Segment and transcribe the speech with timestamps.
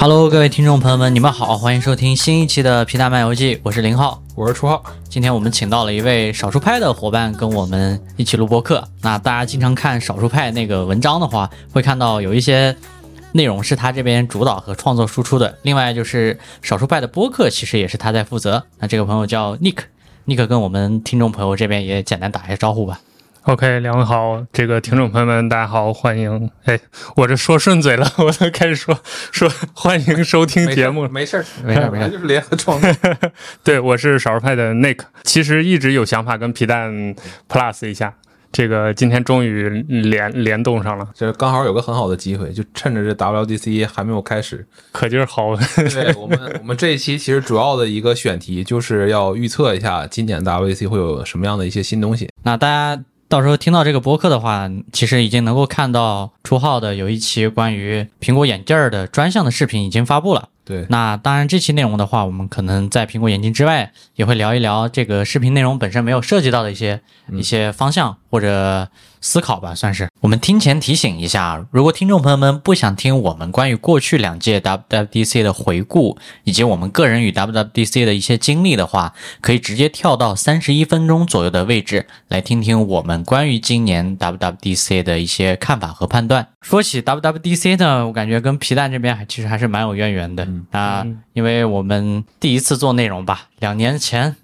[0.00, 4.22] Hello，各位听众朋友们，你们好，欢迎收听新一期的皮蛋漫游记，我是林浩。
[4.34, 8.88] 我是初号，今天我们请到了一位少数派的伙伴跟我们一起录播客。
[9.02, 12.74] 那大家经常看少数派那个文章的话，会看到有一些
[13.32, 15.58] 内容是他这边主导和创作输出的。
[15.62, 18.64] 另外就是少数派的播客，其实也是他在负责。
[18.78, 23.00] 那这个朋友叫 Nick，Nick 跟我们听众朋友这边也简单打一下招呼吧。
[23.42, 26.50] OK，两位好，这个听众朋友们，大家好，欢迎。
[26.64, 26.78] 哎，
[27.16, 28.98] 我这说顺嘴了， 我都开始说
[29.32, 31.08] 说欢迎收听节目了。
[31.08, 32.90] 没事儿，没事儿没事儿就是联合创作。
[33.64, 37.14] 对，我是少数派的 Nick，其实一直有想法跟皮蛋
[37.48, 38.16] Plus 一下，
[38.50, 45.56] 这个今天终于联联动上了，这刚好有个很好的机会，就趁着这 WDC 还没有开始，可劲儿薅。
[45.92, 52.28] 对我们 我们这一期其实主要的一个选题就是要预测一下今年 WDC 会有什么样的一些新东西。
[52.42, 60.48] 那大家到时候听到这个播客的话，其实已经能够看到初号的有一期关于苹果眼镜儿的专项的视频已经发布了。
[60.68, 67.00] 对，那当然，这期内容的话，我们可能在苹果眼镜之外，也会聊一聊这个视频内容本身没有涉及到的一些、
[67.32, 68.86] 一些方向或者
[69.22, 70.10] 思考吧，算是。
[70.20, 86.48] 我们听前提醒一下，如果听众朋友们不想听我们关于过去两届 WWDC 的回顾，以及我们个人与 WWDC 的一些经历的话，可以直接跳到三十一分钟左右的位置来听听我们关于今年 WWDC 的一些看法和判断。
[86.60, 94.36] 说起 WWDC 呢，我感觉跟皮蛋这边还其实还是蛮有渊源的啊、因为我们第一次做内容吧，两年前，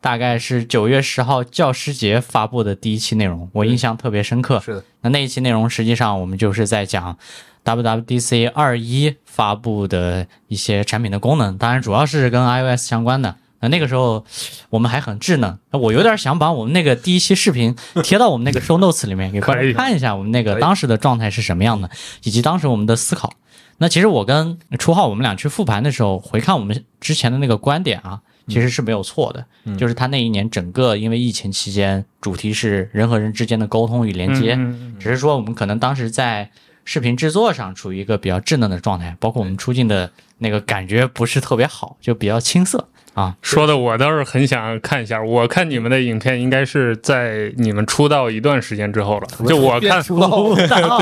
[0.00, 4.60] 大概是九月十号教师节发布的第一期内容，我印象特别深刻。
[4.60, 7.16] 是的，那那一期内容实际上我们就是在讲
[7.64, 13.36] WWDC 二一发布的一些产品的功能，当然主要是跟 iOS 相关的。
[13.58, 14.22] 那那个时候
[14.68, 21.90] 我们还很稚嫩，我有点想把我们那个第一期视频贴到我们那个 show notes 里面， 给观可以众看一下我们那个当时的状态是什么样的，
[22.22, 23.32] 以及当时我们的思考。
[23.78, 29.44] 那其实我跟初浩我们俩去复盘的时候，回看我们之前的那个观点啊，其实是没有错的。
[29.76, 36.50] 就是他那一年整个因为疫情期间，主题是人和人之间的沟通与连接，嗯只是说我们可能当时在
[36.84, 43.36] 视频制作上处于一个比较稚嫩的状态，包括我们出镜的那个感觉不是特别好，就比较青涩啊。
[43.42, 45.20] 说的我倒是很想看一下。
[45.20, 49.26] 我看你们的影片应该是在你们出道一段时间之后了。
[49.48, 50.46] 就我看，出道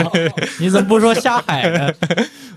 [0.59, 1.93] 你怎么不说下海呢？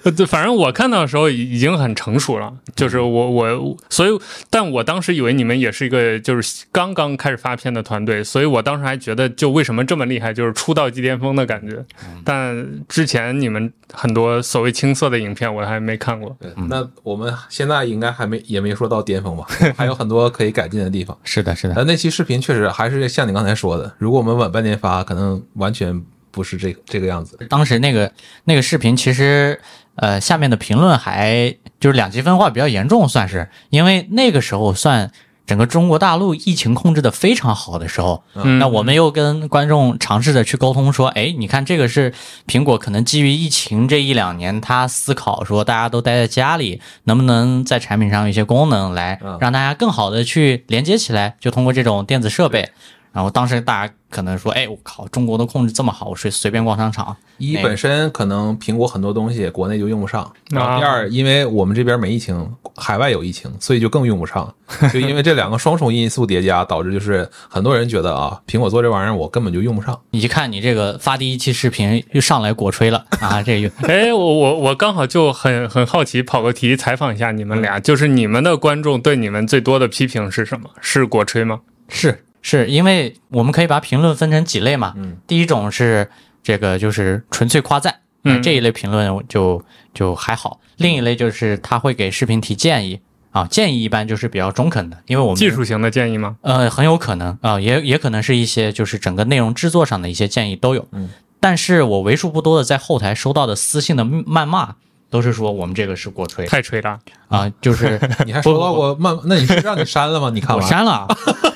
[0.04, 2.54] 呃对，反正我看到的时候已已经很成熟了。
[2.76, 4.20] 就是我我，所以，
[4.50, 11.84] 但我当时以为你们也是一个就是刚刚开始发片的团队，所以我当时还觉得就为什么这么厉害，就是出道即巅峰的感觉。
[12.24, 16.36] 但之前你们很多所谓青涩的影片我还没看过。
[16.40, 21.18] 对，那我们现在应该还没也没说到巅峰吧，还有很多可以改进的地方。
[21.24, 26.00] 是的，是的，但那期视频确实还是像你刚才说的，如果我们晚半年发，可能完全
[26.30, 27.38] 不是这这个样子。
[27.50, 28.12] 当时那个
[28.44, 29.60] 那个视频，其实
[29.98, 35.12] 呃下面的评论还就是两极分化比较严重，算是因为那个时候算
[35.46, 42.14] 整个中国大陆疫情控制的非常好的时候，嗯，那我们又跟观众尝试着去沟通，说，哎，你看这个是
[42.46, 52.70] 苹果可能基于疫情这一两年，他思考说大家都待在家里，能不能在产品上有一些功能来嗯让大家更好的去连接起来，就通过这种电子设备。
[53.18, 57.18] 然后当时大家可能说，哎，我靠，中国的控制这么好，我随随便逛商场。
[57.40, 64.54] 一本身可能苹果很多东西国内就用不上，然后第二，因为我们这边没疫情，海外有疫情，所以就更用不上。
[64.94, 70.00] 就因为这两个双重因素叠加，导致就是很多人觉得啊，苹果做这玩意儿我根本就用不上。
[70.12, 80.70] 你一看你这个发第一期视频又上来果吹了啊，这个 哎，我我我刚好就很很好奇，跑个题采访一下你们俩，就是你们的观众对你们最多的批评是什么？
[80.82, 81.62] 是果吹吗？
[81.90, 86.10] 是，是因为我们可以把评论分成几类嘛，嗯，第一种是
[86.44, 89.62] 这个就是纯粹夸赞，嗯这一类评论就
[89.94, 93.00] 就还好；另一类就是他会给视频提建议
[93.32, 96.38] 啊，建议一般就是比较中肯的，因为我们技术型的建议吗？
[96.42, 101.10] 呃很有可能啊、也也可能是一些就是整个内容制作上的一些建议都有，嗯，
[101.40, 104.76] 但是我为数不多的在后台收到的私信的谩骂。
[105.10, 107.00] 都是说我们这个是过吹太吹了，
[107.30, 107.98] 啊，就是
[108.28, 109.18] 你还收到过慢？
[109.24, 110.30] 那你是让你删了吗？
[110.34, 110.54] 你 看？
[110.54, 111.08] 我删了 啊，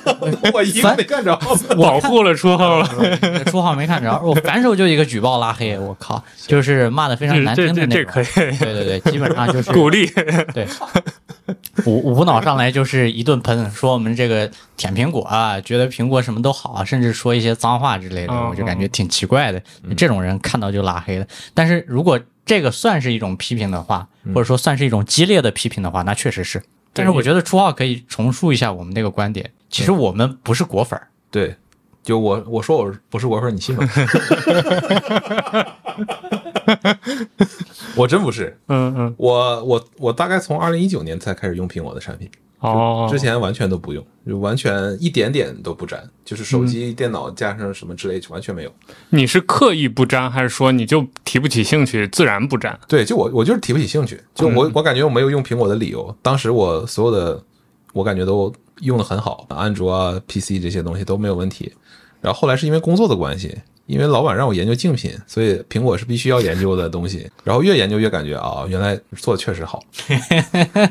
[0.53, 1.35] 我一个没看着。
[1.77, 2.87] 保护了初号了。
[3.45, 7.89] 初号没看着，我反手就一个举报拉黑，我靠，就是骂的非常难听的那种。
[7.89, 8.25] 这可以
[8.57, 10.05] 对对对，基本上就是鼓励。
[10.53, 10.67] 对，
[11.85, 19.61] 无无脑上来就是一顿喷，说我们这个舔苹果啊，觉得苹果什么都好啊，甚至说一些脏话之类的，哦我就感觉挺奇怪的。
[19.95, 21.25] 这种人看到就拉黑了。
[21.53, 26.61] 但是如果这个算是一种批评的话，或者说算是一种激烈的批评的话，那确实是
[26.93, 31.55] 但是我觉得初号可以重述一下我们那个观点，其实我们不是果粉儿，对，
[32.03, 33.87] 就我我说我不是果粉，你信吗？
[37.95, 42.29] 我真不是，嗯嗯，我我我大概从二零一九年才开始用苹果的产品，
[42.59, 48.73] 哦，之前完全都不用，就完全一点点都不沾，就是手机、电脑加上什么之类，就完全没有。
[49.09, 52.79] 你是刻意不沾，还是说你就提不起兴趣，自然不沾？
[52.87, 56.15] 对，就我我就是提不起兴趣，就我我感觉我没有用苹果的理由。
[56.21, 57.43] 当时我所有的
[57.93, 58.51] 我感觉都
[58.81, 61.71] 用的很好，安卓啊、PC 这些东西都没有问题。
[62.21, 63.57] 然后后来是因为工作的关系，
[63.87, 67.27] 因为老板让我研究竞品，所以苹果是必须要研究的东西。
[67.43, 69.81] 然后越研究越感觉啊，原来做的确实好。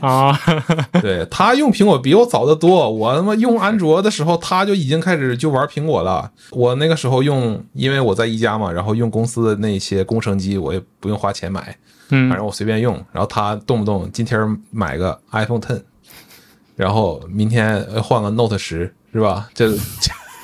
[0.01, 0.37] 啊
[1.01, 6.31] 对他用苹果比我早得多，我他妈用安卓的时候他就已经开始就玩苹果了。
[6.51, 11.63] 我那个时候用，因为我在一家嘛，然后用公司的那些工程机，我也不用花钱买，
[12.09, 12.95] 反嗯正我随便用。
[13.13, 15.81] 然后他动不动今天买个 iPhone Ten，
[16.81, 19.47] 然后明天呃换个 Note 十，是吧？
[19.53, 19.71] 这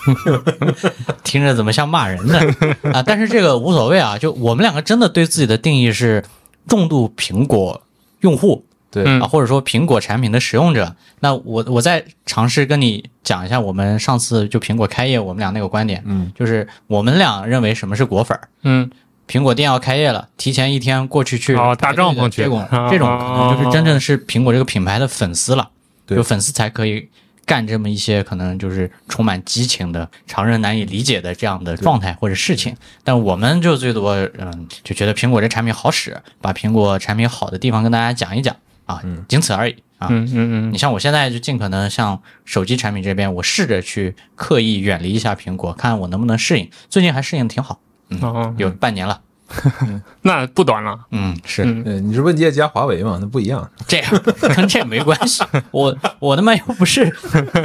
[1.25, 2.39] 听着怎么像骂人呢？
[2.93, 6.23] 啊，但是这个无所谓啊，就我们两个真的对自己的定义是
[6.69, 7.81] 重度苹果
[8.21, 10.95] 用户对、嗯啊，或者说苹果产品的使用者。
[11.21, 18.49] 那我我再尝试跟你讲一下我们上次就苹果开业我们俩那个观点，嗯，就是我们俩认为什么是果粉儿。
[18.63, 18.91] 嗯
[19.27, 25.69] 苹果店要开业了，提前一天过去去哦搭帐篷去这种啊这种可能就是真正是苹果这个品牌的粉丝了，
[26.07, 27.09] 对有粉丝才可以
[27.45, 32.77] 干这么一些可能就是充满激情的、常人难以理解的这样的状态或者事情。
[33.05, 38.57] 但我们就最多嗯就觉得苹果这产品好使，把苹果产品好的地方跟大家讲一讲
[38.87, 40.09] 啊，仅此而已啊。
[40.11, 46.69] 嗯嗯你像我现在就尽可能像手机产品这边，我试着去刻意远离一下苹果，看我能不能适应。
[46.89, 49.21] 最近还适应挺好，嗯，哦，有半年了。
[50.23, 50.99] 那不短了。
[51.11, 51.63] 嗯，是。
[51.65, 53.19] 嗯，你是问界加华为嘛？
[53.21, 53.69] 那不一样。
[53.87, 54.23] 这样
[54.55, 55.45] 跟这没关系。
[55.71, 57.15] 我我他妈又不是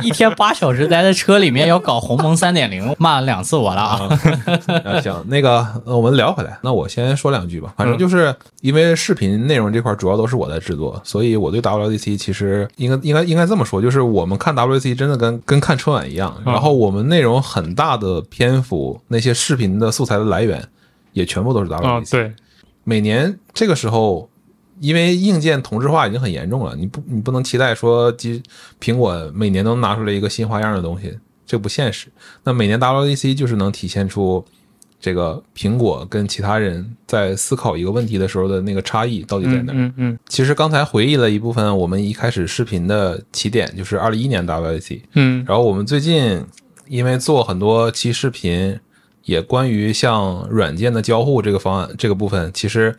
[0.04, 4.20] 一天八小时待在车里面要搞鸿蒙三点零，骂了两次我了啊。
[4.86, 7.74] 啊，行，那个呃我们聊回来，那我先说两句吧。
[7.78, 20.64] 反正就是因为视频内容这块主要都是我在制作，所以我对 WDC 其实应该应该应该这么说，就是我们看 WDC 真的跟跟看春晚一样，然后我们内容很大的篇幅，那些视频的素材的来源
[21.14, 22.34] 也全部都是 WDC。
[22.84, 24.30] 每年这个时候，
[24.80, 28.42] 因为硬件同质化已经很严重了，你不你不能期待说机
[28.80, 32.08] 苹果每年都拿出来一个新花样的东西，这不现实。
[32.44, 34.44] 那每年 WDC 就是能体现出
[35.00, 39.76] 这个苹果跟其他人在思考一个问题的时候的那个差异到底在嗯哪儿。
[39.76, 46.44] 嗯嗯其实刚才回忆了一部分，我们一开始视频的起点就是二零一年 WDC，嗯然后我们最近
[46.88, 48.80] 因为做很多期视频，
[49.24, 52.98] 也关于像软件的交互这个方案这个部分，其实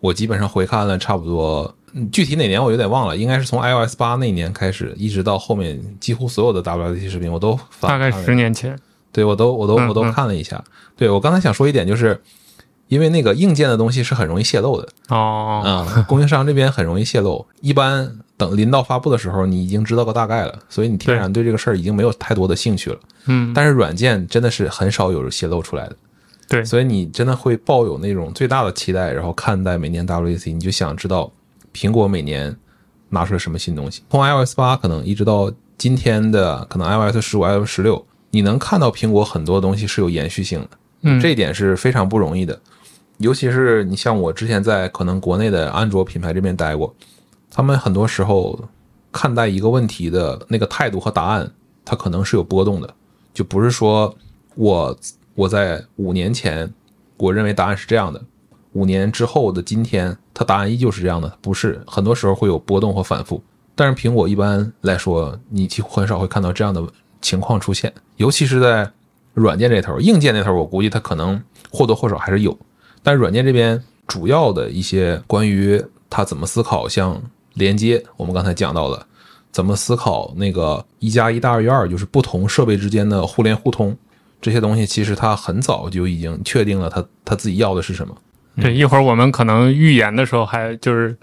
[0.00, 8.78] 我基本上回看了差不多，嗯具体哪年我有点忘了，应该是从 iOS 八那年开始，一直到后面几乎所有的 WDC 视频我都翻大概十年前。
[9.12, 10.62] 对我都我都我都嗯嗯看了一下。
[10.96, 12.20] 对我刚才想说一点就是。
[12.88, 17.44] 因为那个硬件的东西是很容易泄露的哦，啊、供应商这边很容易泄露。
[17.62, 22.98] 一般等临到发布的时候，你已经知道个大概了，所以你天然对这个事儿已经没有太多的兴趣了。
[23.26, 25.96] 嗯，但是软件真的是很少有泄露出来的，
[26.48, 31.32] 对，所以你真的会抱有那种最大的期待，然后看待每年 WEC，你就想知道
[31.72, 32.54] 苹果每年
[33.10, 34.02] 拿出来什么新东西。
[34.10, 40.68] 从 iOS 八可能一直到今天的可能 iOS 十五、iOS 十六，你能看到苹果很多东西是有延续性的，
[41.02, 42.60] 嗯这一点是非常不容易的。
[43.18, 46.92] 尤其是你像我之前在可能国内的安卓品牌这边待过，
[47.54, 48.58] 他们很多时候
[49.12, 51.48] 看待一个问题的那个态度和答案，
[51.84, 52.94] 它可能是有波动的，
[53.32, 54.12] 就不是说
[54.56, 54.98] 我
[55.36, 56.74] 我在五年前
[57.16, 58.20] 我认为答案是这样的，
[58.72, 63.40] 五年之后的今天，它答案依旧是这样的，不是，很多时候会有波动和反复。
[63.76, 66.84] 但是苹果一般来说，你几乎很少会看到这样的
[67.22, 68.90] 情况出现，尤其是在
[69.32, 72.58] 软件这头，硬件那头，我估计它可能或多或少还是有。
[73.02, 77.20] 但软件这边主要的一些关于它怎么思考，像
[77.54, 79.06] 连接，我们刚才讲到的，
[79.50, 83.96] 怎么思考那个一加一大于二，就是不同设备之间的互联互通，
[84.40, 88.16] 这些东西其实它很早就已经确定了它它自己要的是什么。
[88.60, 91.16] 对，一会儿我们可能预言的时候还就是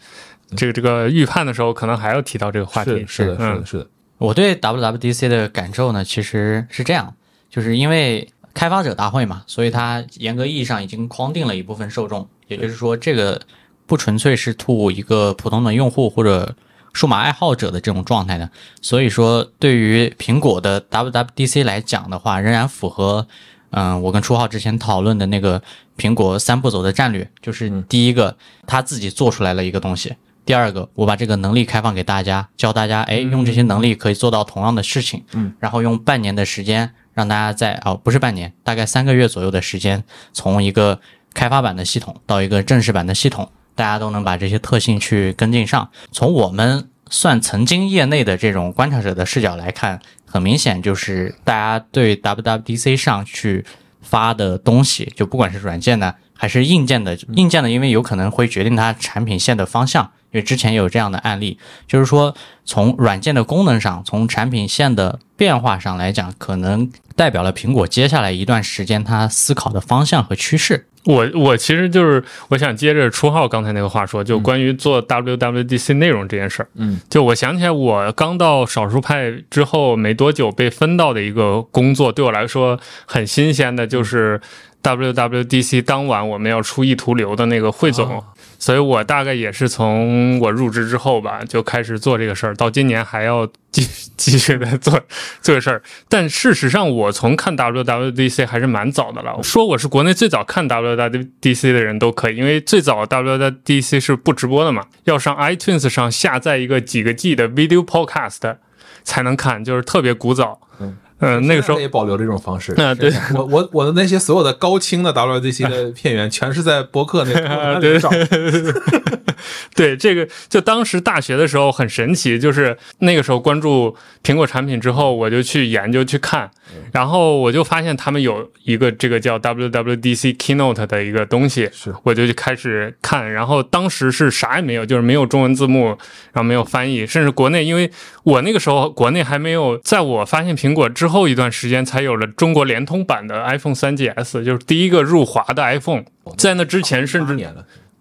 [0.56, 2.92] 这个这个预判的时候，可能还要提到这个话题。
[3.08, 7.14] 是是的，是的，嗯是的，我对 WWDC 的感受呢，其实是这样，
[7.50, 13.40] 就是因为开发者大会嘛，所以它严格意义上已经框定了一部分受众，也就是说，这个
[13.86, 16.56] 不纯粹是 to 一个普通的用户或者
[16.94, 18.50] 数码爱好者的这种状态的。
[18.82, 23.28] 所以说，对于苹果的 WWDC 来讲的话，仍然符合，
[23.72, 25.62] 嗯、我跟初浩之前讨论的那个
[25.98, 30.16] 苹果三步走的战略，就是第一个，他自己做出来了一个东西。
[30.44, 35.24] 第二个，我把这个能力开放给大家，教大家，哎，用这些能力可以做到同样的事情。
[35.34, 41.00] 嗯，然后用半年的时间，让大家在哦，不是半年，大概三个月左右的时间，从一个
[41.34, 45.90] 开发版的系统到一个正式版的系统，大家都能把这些特性去跟进上。
[46.12, 53.66] 从我们算曾经业内的这种观察者的视角来看，很明显就是大家对 WWDC 上去
[54.02, 70.88] 发的东西，就不管是软件的还是硬件的，硬件的因为有可能会决定它产品线的方向，因为之前有这样的案例，就是说从软件的功能上，从产品线的变化上来讲，可能代表了苹果接下来一段时间它思考的方向和趋势。
[71.06, 76.68] 我我其实就是我想接着初号刚才那个话说，就关于做 WWDC 内容这件事儿。
[76.76, 84.40] 嗯，就我想起来，我刚到少数派之后没多久被分到的一个工作，对我来说很新鲜的，就是
[84.84, 88.18] WWDC 当晚我们要出意图流的那个汇总。
[88.18, 88.24] 哦
[88.62, 93.82] 所以我大概也是从我入职之后吧，就开始做这个事儿，到今年还要继
[94.16, 95.02] 继续的 做
[95.42, 95.82] 这个事儿。
[96.08, 99.42] 但事实上，我从看 WWDC 还是蛮早的了。
[99.42, 108.58] 说我是国内最早看 WWDC 的人都可以，因为最早 WWDC 是不直播的嘛，要上 iTunes 上下载一个几个 G 的 Video Podcast
[109.04, 110.62] 才能看，就是特别古早。
[110.80, 112.74] 嗯嗯，那个时候也保留这种方式。
[112.74, 118.10] 啊对我我我的那些所有的高清的 WDC 的 片源，全是在博客那啊 那里找。
[119.76, 126.52] 对这个，就当时大学的时候很神奇，就是那个时候关注苹果产品之后，我就去研究去看，
[126.92, 135.98] 然后我就发现他们有一个这个叫 WWDC Keynote 的一个东西，是我就去开始看，然后当时是啥也没有，就是没有中文字幕，
[136.34, 137.90] 然后没有翻译，甚至国内，因为
[138.24, 146.04] 我那个时候国内还没有，在我发现苹果之后一段时间，才有了中国联通版的 iPhone 3 GS，就是第一个入华的 iPhone，
[146.38, 147.38] 在那之前甚至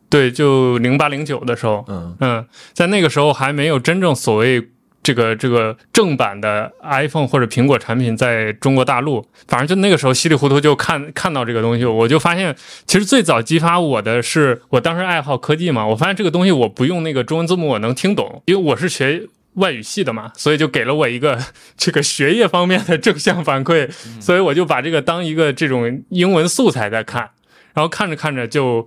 [0.08, 4.68] 对，就零八零九的时候，嗯，嗯，在那个时候还没有真正所谓
[5.02, 12.54] 这个这个正版的 iPhone 或者苹果产品在中国大陆，反正就那个时候稀里糊涂就看看到这个东西，我就发现
[12.86, 19.28] 其实最早激发我的是我当时爱好科技嘛，我发现这个东西我不用那个中文字幕我能听懂，因为我是学。
[19.54, 21.38] 外语系的嘛，所以就给了我一个
[21.76, 23.90] 这个学业方面的正向反馈，
[24.20, 27.30] 所以我就把这个当一个这种英文素材在看，
[27.74, 28.86] 然后看着看着就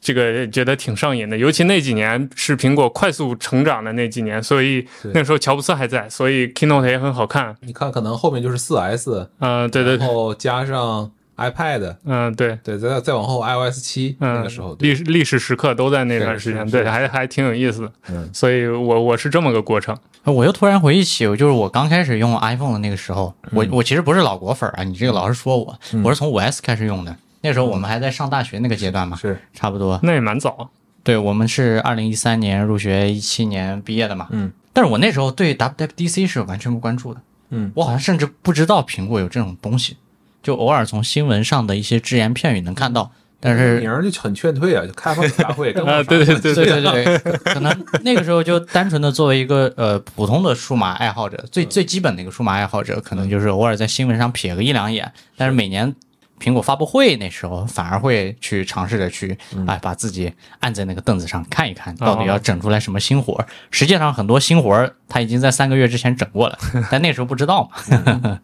[0.00, 7.54] 这个觉得挺上瘾的，尤其那几年是苹果快速成长的那几年，所以那时候乔布斯还在，所以 Keynote 也很好看。
[7.60, 11.12] 你看，可能后面就是四 S，嗯、对对对，然后加上
[11.50, 17.92] iPad，嗯、对，对，再再往后 iOS 七嗯、那个时候，历史历史时刻都在那段时间，对，还还挺有意思的。
[18.10, 19.96] 嗯所以我我是这么个过程。
[20.24, 27.16] 我又突然回忆起，就是我刚开始用 iPhone 的那个时候，我我其实不是老果粉儿啊，你这个老是说我，我是从五 S 开始用的。
[27.40, 29.98] 那时候我们还在上大学那个阶段嘛，是差不多。
[30.04, 30.70] 那也蛮早，
[31.02, 34.28] 对，我们是二零一三年入学，一七年毕业的嘛。
[34.30, 34.52] 嗯。
[34.72, 37.20] 但是我那时候对 WWDC 是完全不关注的。
[37.50, 37.72] 嗯。
[37.74, 39.96] 我好像甚至不知道苹果有这种东西，
[40.42, 55.94] 就偶尔从新闻上的一些只言片语能看到，但是名儿就很劝退啊，就开发者大会 跟啊对对对对对对，可能那个时候就单纯的作为一个呃普通的数码爱好者，最最基本的一个数码爱好者，可能就是偶尔在新闻上瞥个一两眼，但是每年。
[56.40, 63.46] 苹果发布会那时候反而会去尝试着去，哎，把自己按在那个凳子上看一看，到底要整出来什么新活儿。
[63.70, 66.58] 实际上很多新活儿他已经在三个月之前整过了，
[66.90, 68.40] 但那时候不知道嘛。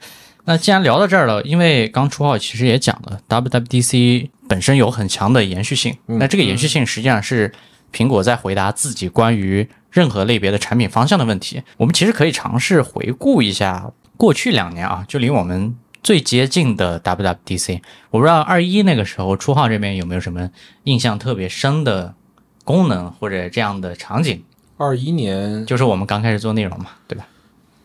[0.48, 7.52] 那既然聊到这儿了，因为刚初号其实也讲了，WWDC 本身有很强的延续性，那这个延续性实际上是
[7.92, 11.62] 苹果在回答自己关于任何类别的产品方向的问题。
[11.76, 17.82] 我们其实可以尝试回顾一下过去两年啊，就离我们最接近的 WWDC。
[18.08, 20.48] 我不知道二一那个时候初号这边有没有什么
[20.84, 22.14] 印象特别深的
[22.64, 24.42] 功能或者这样的场景，
[24.78, 27.26] 二一年，就是我们刚开始做内容嘛，对吧？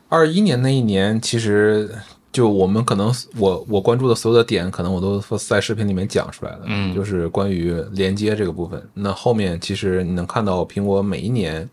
[0.07, 1.93] 二一年那一年，其实
[2.33, 6.63] 就我们可能我我关注的所有的点，可能我都在视频里面讲出来了。
[6.65, 8.83] 嗯就是关于连接这个部分。
[8.95, 11.69] 那后面其实你能看到苹果每一年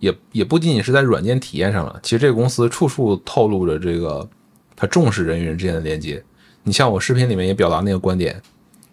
[0.00, 4.28] 也也不仅仅是在软件体验上了，其实这个公司处处透露着这个
[4.74, 6.22] 它重视人与人之间的连接。
[6.64, 8.42] 你像我视频里面也表达那个观点，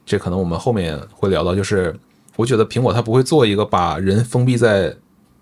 [0.06, 1.94] 这可能我们后面会聊到，就是
[2.36, 4.96] 我觉得苹果它不会做一个把人封闭在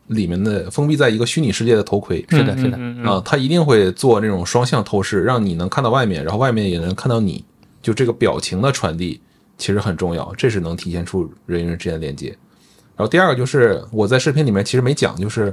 [0.08, 2.78] 里面的封闭在一个虚拟世界的头盔，是的，是的，
[3.10, 7.44] 啊，它一定会做那种双向透视，让你能看到外面，然后外面也能看到你，
[7.82, 9.22] 就这个表情的传递
[9.58, 12.28] 其实很重要，这是能体现出人与人之间的连接。
[12.96, 15.46] 然后第二个就是我在视频里面其实没讲，就是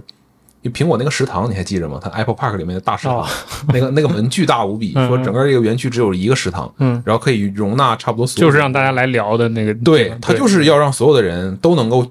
[0.62, 1.98] 因为苹果那个食堂你还记着吗？
[2.02, 3.26] 它 Apple Park 里面的大食堂，哦。
[3.72, 12.06] 那个那个门巨大无比，嗯说整个这个园区只有一个食堂，嗯，然后可以容纳差不多所有就是让大家来聊的那个，对，它就是要让所有的人都能够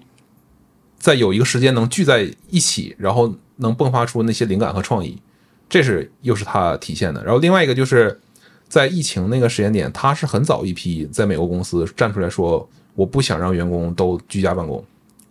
[0.99, 5.17] 在有一个时间能聚在一起，然后能迸发出那些灵感和创意，
[5.67, 7.23] 这是又是他体现的。
[7.23, 8.19] 然后另外一个就是
[8.67, 14.83] 在疫情那个时间点，他是很早一批在美国公司站出来说，我不想让员工都居家办公，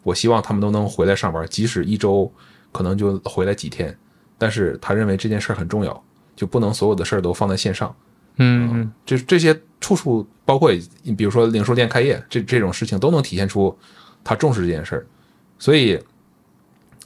[0.03, 2.33] 我希望他们都能回来上班，即使一周
[2.73, 3.97] 可能就回来几天，
[4.39, 6.03] 但是他认为这件事儿很重要，
[6.35, 7.95] 就不能所有的事儿都放在线上。
[8.41, 10.73] 嗯嗯这这些处处包括
[11.17, 13.77] 比如说零售店开业这这种事情都能体现出
[14.23, 15.07] 他重视这件事儿，
[15.59, 15.99] 所以，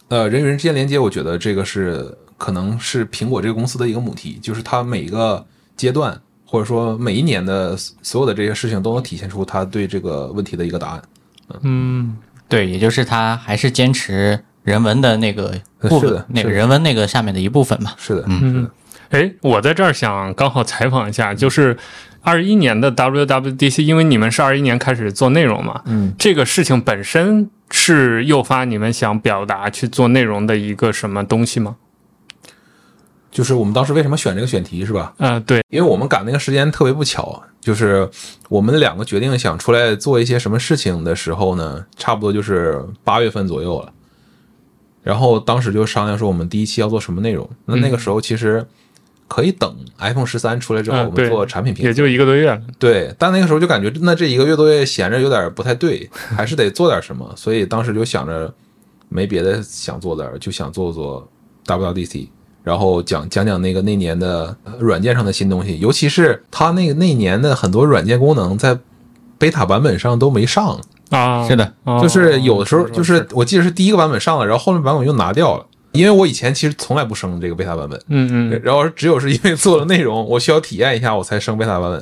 [0.09, 5.45] 呃，人与人之间连接，我觉得这个是可能是苹果这个公司的一个母题，就是它每一个
[5.77, 11.03] 阶段或者说每一年的所有的这些事情都能体现出他对这个问题的一个答案。
[11.63, 12.17] 嗯
[12.49, 17.93] 对，也就是他还是坚持人文的那个部分是的，是的那个人文那个下面的一部分嘛。
[17.97, 18.69] 是的，嗯。
[19.09, 21.77] 哎，我在这儿想刚好采访一下，就是
[22.23, 31.77] 二一年的 WWDC，因为你们是二一年开始做内容嘛，嗯，这个事情本身是诱发你们想表达去做内容的一个什么东西吗？
[33.31, 35.15] 就是我们当时为什么选这个选题是吧？
[35.17, 38.09] 呃，对，因为我们赶那个时间特别不巧，就是
[38.51, 43.91] 我们两个决定想出来做一些什么事情的时候呢，差不多就是八月份左右了。
[45.03, 47.49] 然后当时就商量说，我们第一期要做什么内容。
[47.65, 48.65] 那那个时候其实
[49.29, 51.89] 可以等 iPhone 十三出来之后，我们做产品评测。
[51.89, 52.61] 也就一个多月了。
[52.79, 57.33] 对，但那个时候就感觉，那这一个月多月闲着有点不太对，还是得做点什么。
[57.37, 58.53] 所以当时就想着
[59.09, 61.27] 没别的想做的，就想做做
[61.67, 62.29] WWDC，
[62.63, 68.79] 然后讲讲讲那个那年的呃软件上的新东西，尤其是它那个那年的很多软件功能在
[69.39, 70.79] beta 版本上都没上，
[71.11, 75.67] 啊，是的，哦就是有的时候就是我记得是第一个版本上了，然后后面版本又拿掉了。
[75.93, 81.93] 因为我以前其实从来不升这个 beta 版本，嗯嗯然后只有是因为做了内容，我需要体验一下，我才升 beta 版本。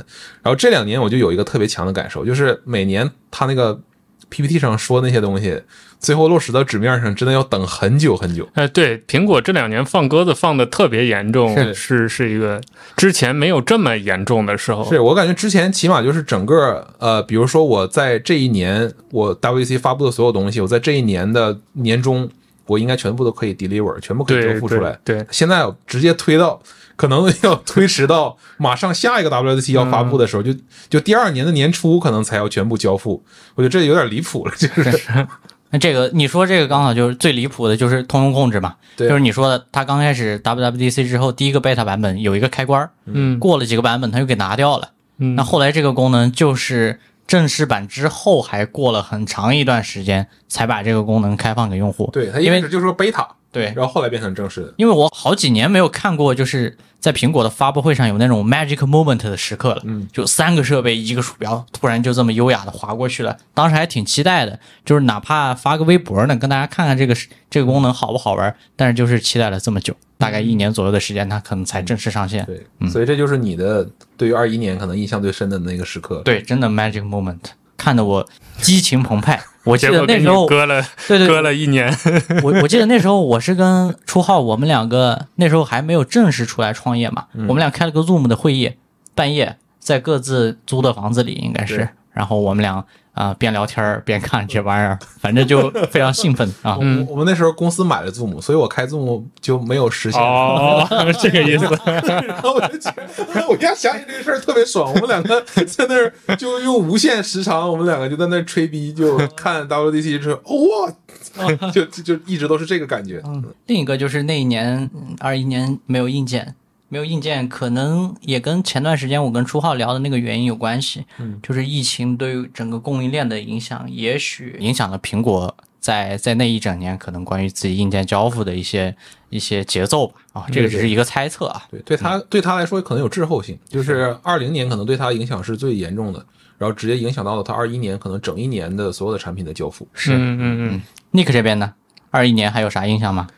[0.43, 3.81] 然后这两年我就有一个特别强的感受，就是每年他那个
[4.29, 5.61] PPT 上说那些东西，
[5.99, 8.49] 最后落实到纸面上，真的要等很久很久。
[8.55, 12.61] 哎，对，苹果这两年放鸽子放的特别严重，是是是一个
[12.97, 14.89] 之前没有这么严重的时候。
[14.89, 22.31] 是我感觉之前起码就是整个呃，比如说我在这一年我 WC 发布的所有东西，我在这一年的年中，
[22.71, 24.97] 我应该全部都可以 deliver，全部可以交付出来。
[25.03, 25.27] 对对。
[25.33, 26.63] 现在直接推到，
[26.95, 30.55] 可能要推迟到马上下一个 WWDC 要发布的时候，就
[30.89, 33.25] 就第二年的年初可能才要全部交付。
[33.57, 35.27] 我觉得这有点离谱了，就 是。
[35.73, 39.09] 那这个你说这个刚好就是最离谱的，就是通用控制嘛，对。
[39.09, 43.39] 就是你说的，它刚开始 WWDC 之后第一个 beta 版本有一个开关，嗯。
[43.41, 44.91] 过了几个版本它又给拿掉了。
[45.19, 45.35] 嗯。
[45.35, 47.01] 那后来这个功能就是
[47.31, 52.11] 正式版之后还过了很长一段时间才把这个功能开放给用户。
[52.13, 54.75] 对它一因为就说 beta，对，然后后来变成正式的。
[54.77, 59.83] 因为我好几年没有看过，就是在苹果的发布会上有那种 magic moment 的时刻了。
[59.85, 63.37] 嗯，就三个设备一个鼠标，突然就这么优雅的划过去了。
[63.55, 67.15] 当时还挺期待的，就是哪怕发个微博呢，跟大家看看这个
[67.49, 68.53] 这个功能好不好玩。
[68.75, 72.45] 但是就是期待了这么久，大概一年左右的时间，它可能才正式上线。
[72.45, 76.21] 对，所以这就是你的对于二一年可能印象最深的那个时刻。
[76.25, 77.39] 对，真的 magic moment，
[77.77, 78.29] 看得我
[78.61, 79.41] 激情澎湃。
[79.65, 81.95] 我记结果给你得那时候，搁了对对，搁了一年。
[82.43, 88.73] 我我记得那时候我是跟初浩，我们两个那时候还没有正式出来创业嘛，我们俩开了个 Zoom 的会议，
[89.15, 96.79] 半夜在各自租的房子里应该是对，然后我们俩啊、边聊天儿边看这玩意儿， 反正就非常兴奋啊。
[97.09, 100.19] 我们那时候公司买了 Zoom，所以我开 Zoom 就没有实现。
[100.23, 100.87] 哦，
[101.21, 101.65] 这个意思。
[101.85, 104.91] 然后我就觉得，我一下想起这个事儿特别爽。
[104.95, 113.21] 我们两个在那儿就用无限时长，我们两个就在那儿吹逼，就看 WDC 之哇，就就就一直都是这个感觉。
[113.27, 116.55] 嗯另一个就是那一年二一年没有硬件，
[116.91, 121.07] 没有硬件，可能也跟前段时间我跟初浩聊的那个原因有关系。
[121.19, 128.95] 嗯，就是疫情对于整个供应链的影响，也许影响了苹果在在那一整年可能关于自己硬件交付的一些
[129.29, 130.15] 一些节奏吧。
[130.33, 131.63] 啊，这个只是一个猜测啊。
[131.71, 136.27] 对，对他对他来说可能有滞后性，就是二零年可能对他影响是最严重的，
[136.59, 139.87] 然后直接影响到了他二一年可能整一年的所有的产品的交付。
[139.95, 141.73] 是嗯嗯嗯，Nick 这边呢，
[142.11, 143.29] 二一年还有啥印象吗？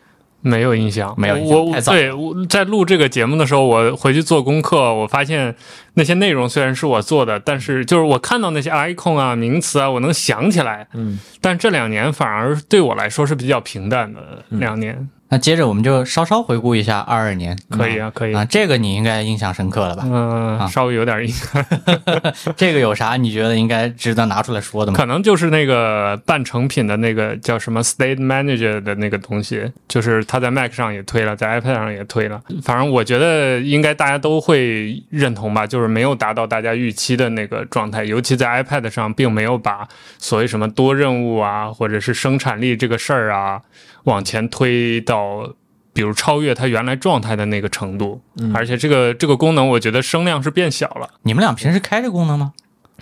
[0.43, 5.55] 没有印象，没有印象我对我在录这个节目的时候，我回去做功课，我发现
[5.95, 10.87] 那些内容虽然是我做的，但是就是我看到那些 icon 啊、名词啊，我能想起来。
[10.93, 15.09] 嗯，但这两年反而对我来说是比较平淡的两年。
[15.33, 20.03] 那接着我们就稍稍回顾一下二二年，可以啊，可以啊，这个你应该印象深刻了吧？
[20.05, 21.65] 嗯、啊稍微有点印象，
[22.55, 24.99] 这个有啥你觉得应该值得拿出来说的吗？
[24.99, 32.39] 可能就是那个半成品的那个叫什么 State Manager 的那个东西，就是它在 Mac 上也推了，在 iPad 上也推了。
[32.63, 43.63] 反正我觉得应该大家都会认同吧，就是没有达到大家预期的那个状态，尤其在 iPad 上，并没有把所谓什么多任务啊，或者是生产力这个事儿啊，
[44.05, 45.55] 往前推到。
[45.95, 48.19] 比如超越它原来状态的那个程度，
[48.55, 51.07] 而且这个这个功能，我觉得声量是变小了。
[51.21, 52.55] 你们俩平时开这功能吗？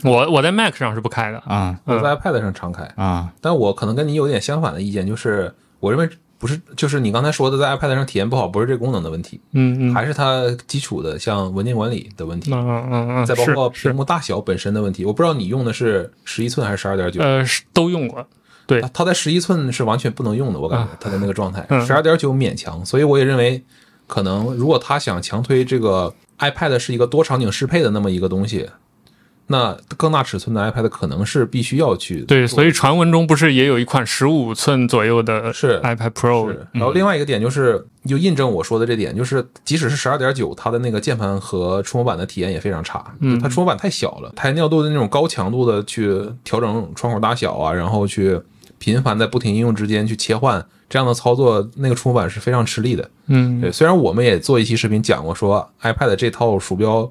[0.03, 1.79] 我我在 Mac 上是不开的，啊。
[1.85, 15.05] 我在 iPad 上常开，啊，但我可能跟你有点相反的意见，就是我认为不是，就是你刚才说的在 iPad 上体验不好，不是这功能的问题，嗯嗯，还是它基础的像文件管理的问题，嗯嗯嗯，再包括屏幕大小本身的问题。
[15.05, 17.23] 我不知道你用的是十一寸还是十二点九。
[17.23, 18.27] 呃都用过，
[18.71, 18.81] 对。
[18.81, 21.85] 它它在十一寸是完全不能用的，我感觉啊它的那个状态，嗯。
[21.85, 23.63] 十二点九勉强，所以我也认为，
[24.07, 28.69] 可能如果他想强推这个 iPad 是一个多场景适配的那么一个东西，
[29.53, 36.49] 那更大尺寸的 iPad 可能是必须要去对，所以传闻中不是也有一款十五寸左右的是 iPad Pro？
[36.49, 46.09] 是，然后另外一个点就是，就印证我说的这点，就是即使是十二点九，它的那个键盘和触摸板的体验也非常差，嗯它触摸板太小了，台尿度的那种高强度的去
[46.45, 48.41] 调整窗口大小啊，然后去
[48.81, 53.09] 频繁在不停应用之间去切换，这样的操作，那个触摸板是非常吃力的。
[53.29, 57.09] 嗯对，虽然我们也做一期视频讲过，说 iPad 这套鼠标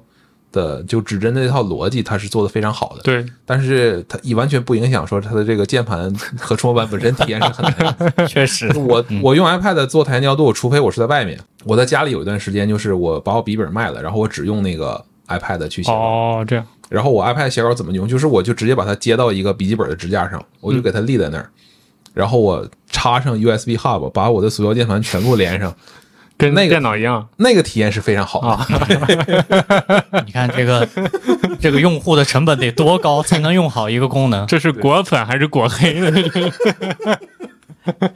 [0.52, 8.26] 的就指针的这套逻辑，它是做的非常好的，对，但是它也完全不影响说它的这个键盘和触摸板本身体验是很难的。
[8.28, 11.38] 确实，我我用 iPad 做台尿度，除非我是在外面。
[11.64, 15.92] 我在家里有一段时间，就是我把我笔记本卖了，然后我只用那个 iPad 去写。
[15.92, 18.06] 哦这样，然后我 iPad 写稿怎么用？
[18.06, 21.48] 就是我就直接把它接到一个笔记本的支架上，我就给它立在那儿，
[22.12, 25.74] 然后我插上 USB hub，把我的鼠标键盘全部连上，
[26.36, 28.48] 跟那个电脑一样那个体验是非常好的。
[28.48, 28.66] 啊，
[30.26, 30.88] 你看这个
[31.60, 34.44] 这个用户的成本得多高才能用好一个功能？
[34.48, 36.12] 这是果粉还是果黑的？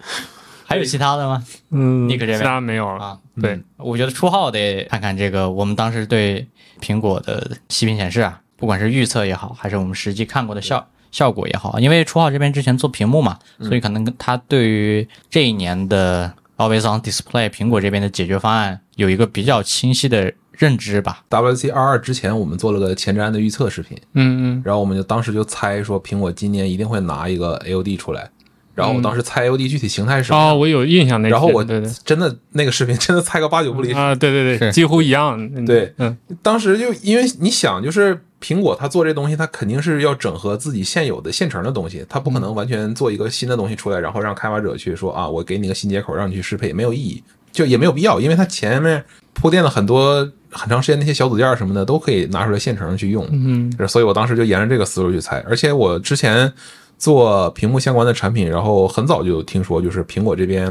[0.66, 1.44] 还有其他的吗？
[1.70, 3.04] 嗯，你可这边其他没有了。
[3.04, 6.48] 啊，对，我觉得初号得看看这个，我们当时对
[6.80, 21.24] 苹果的息屏显示啊，不管是预测也好，还是我们实际看过的效效果也好，因为初浩这边之前做屏幕嘛，所以可能他对于这一年的 Always On Display 苹果这边的解决方案有一个比较清晰的认知吧。
[21.30, 28.30] WC 二二之前，我们做了个前瞻的预测视频，嗯嗯然后我们就当时就猜说苹果今年一定会拿一个 AOD 出来，
[28.74, 31.28] 然后我当时猜 AOD 具体形态是什么我有印象那。
[31.28, 33.96] 然后我对对真的那个视频 真的猜个八九不离十。
[33.96, 35.36] 啊，对对对，几乎一样。
[35.56, 49.02] 嗯对，嗯当时就因为你想，就是苹果它做这东西，它肯定是要整合自己现有的现成的东西，它不可能完全做一个新的东西出来，然后让开发者去说啊，我给你个新接口让你去适配，没有意义，就也没有必要，因为它前面
[49.32, 53.26] 铺垫了很多很长时间那些小组件什么的都可以拿出来现成去用。
[53.32, 56.52] 嗯所以我当时就沿着这个思路去猜，而且我之前
[56.98, 60.70] 做屏幕相关的产品，然后很早就听说，就是苹果这边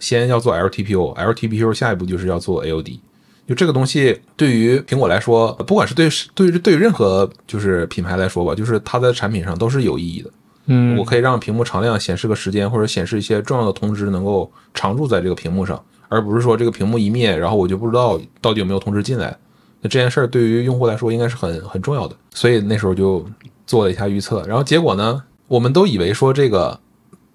[0.00, 2.98] 先要做 LTPO，LTPO 下一步就是要做 AOD。
[3.46, 10.30] 就这个东西对于苹果来说，不管是对对于对于任何就是品牌来说吧，就是它在产品上都是有意义的。
[10.66, 19.36] 嗯，我可以让屏幕常亮显示个时间，或者显示一些重要的通知能够常驻在这个屏幕上，而不是说这个屏幕一灭，然后我就不知道到底有没有通知进来。
[19.80, 23.24] 那这件事儿对于用户来说应该是很很重要的，所以那时候就
[23.64, 26.80] 做了一下预测，然后结果呢，我们都以为说这个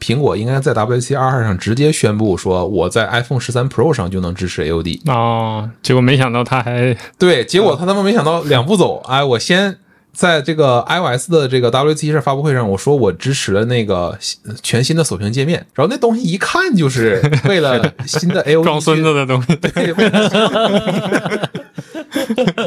[0.02, 9.78] 苹果应该在 WC 二二上直接宣布说我在 iPhone 十三 Pro 上就能支持 AOD，哦，结果没想到他还对，结果他他妈没想到两步走，哎，我先
[10.14, 19.56] 在这个 iOS 的这个 WC 发布会上，我说我支持了那个新全新的锁屏界面，然后那东西一看就是 为了新的 AOD 装孙子的东西。
[19.56, 19.72] 对，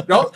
[0.07, 0.31] 然后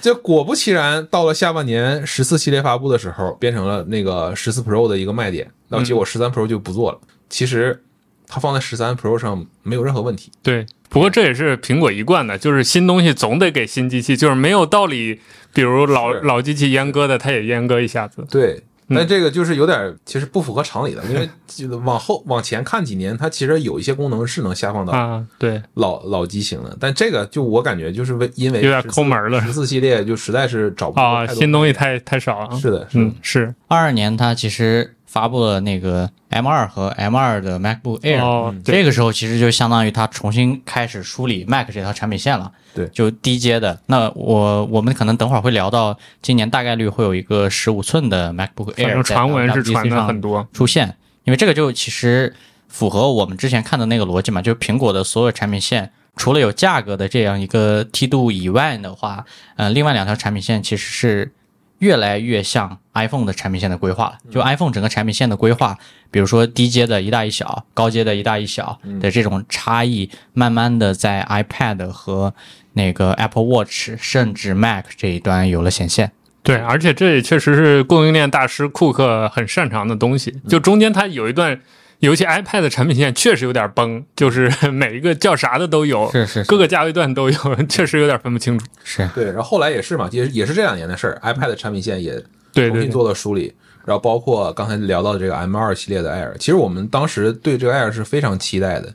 [0.00, 6.98] 就果不其然，到了下半年十四系列发布的时候，变成了那个十四 Pro 的一个卖点，然后结果十三 Pro 就不做了。
[7.28, 7.82] 其实
[8.28, 10.30] 它放在十三 Pro 上没有任何问题。
[10.42, 15.18] 对，不过这也是苹果一贯的，就是新东西总得给新机器，就是没有道理，
[15.52, 18.24] 比如老老机器阉割的，它也阉割一下子。
[18.30, 18.96] 对，嗯。
[18.96, 29.40] 但这个就是有点其实不符合常理的，因为这 个往后往前看几年，它其实有一些功能是能下放到啊，对，老老机型的，但这个就我感觉就是为因为有点抠门了。
[29.40, 32.56] 十四系列就实在是找不啊，新东西太太少了。
[32.56, 33.04] 是的，是的。
[33.04, 42.50] 嗯，是二二年它其实发布了那个 M 二和 M 二的 MacBook Air，、哦，对，这个时候其实就相当于它重新开始梳理 Mac 这条产品线了。
[42.74, 43.78] 对就低阶的。
[43.86, 50.44] 那我我们可能等会儿会聊到，今年大概率会有一个十五寸的 MacBook Air，正传闻是在传的上很多。
[50.52, 52.34] 出现，因为这个就其实
[52.66, 59.24] 符合我们之前看的那个逻辑嘛，就是苹果的所有产品线，除了有价格的这样一个梯度以外的话，
[59.54, 61.32] 呃，另外两条产品线其实是
[61.78, 64.18] 越来越像 iPhone 的产品线的规划了。
[64.30, 65.76] 就 iPhone 整个产品线的规划，
[66.10, 72.34] 比如说低阶的一大一小，高阶的一大一小的这种差异，慢慢的在 iPad 和
[72.74, 76.12] 那个 Apple Watch 甚至 Mac 这一端有了显现。
[76.42, 80.30] 对，而且这也确实是供应链大师库克很擅长的东西。
[80.46, 81.58] 就中间他有一段，
[82.04, 87.38] 尤其 iPad 的产品线确实有点崩，就是每一个叫啥的都有，是是各个价位段都有，
[87.68, 88.66] 确实有点分不清楚。
[88.84, 92.12] 是对，然后后来也是嘛，也也是这两年的事儿，iPad 的产品线也
[92.52, 93.52] 对对对，重新做了梳理，
[93.84, 98.94] 然后包括刚才聊到的这个 M 二系列的 Air，其实我们当时对这个 Air 是非常期待的，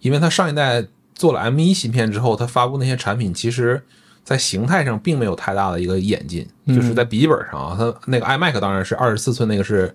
[0.00, 3.82] 因为它上一代做了 M 一芯片之后，它发布那些产品其实。
[4.22, 9.92] 在形态上并没有太大的一个演进，就是在笔记本上啊，它那个 iMac 当然是二十四寸那个是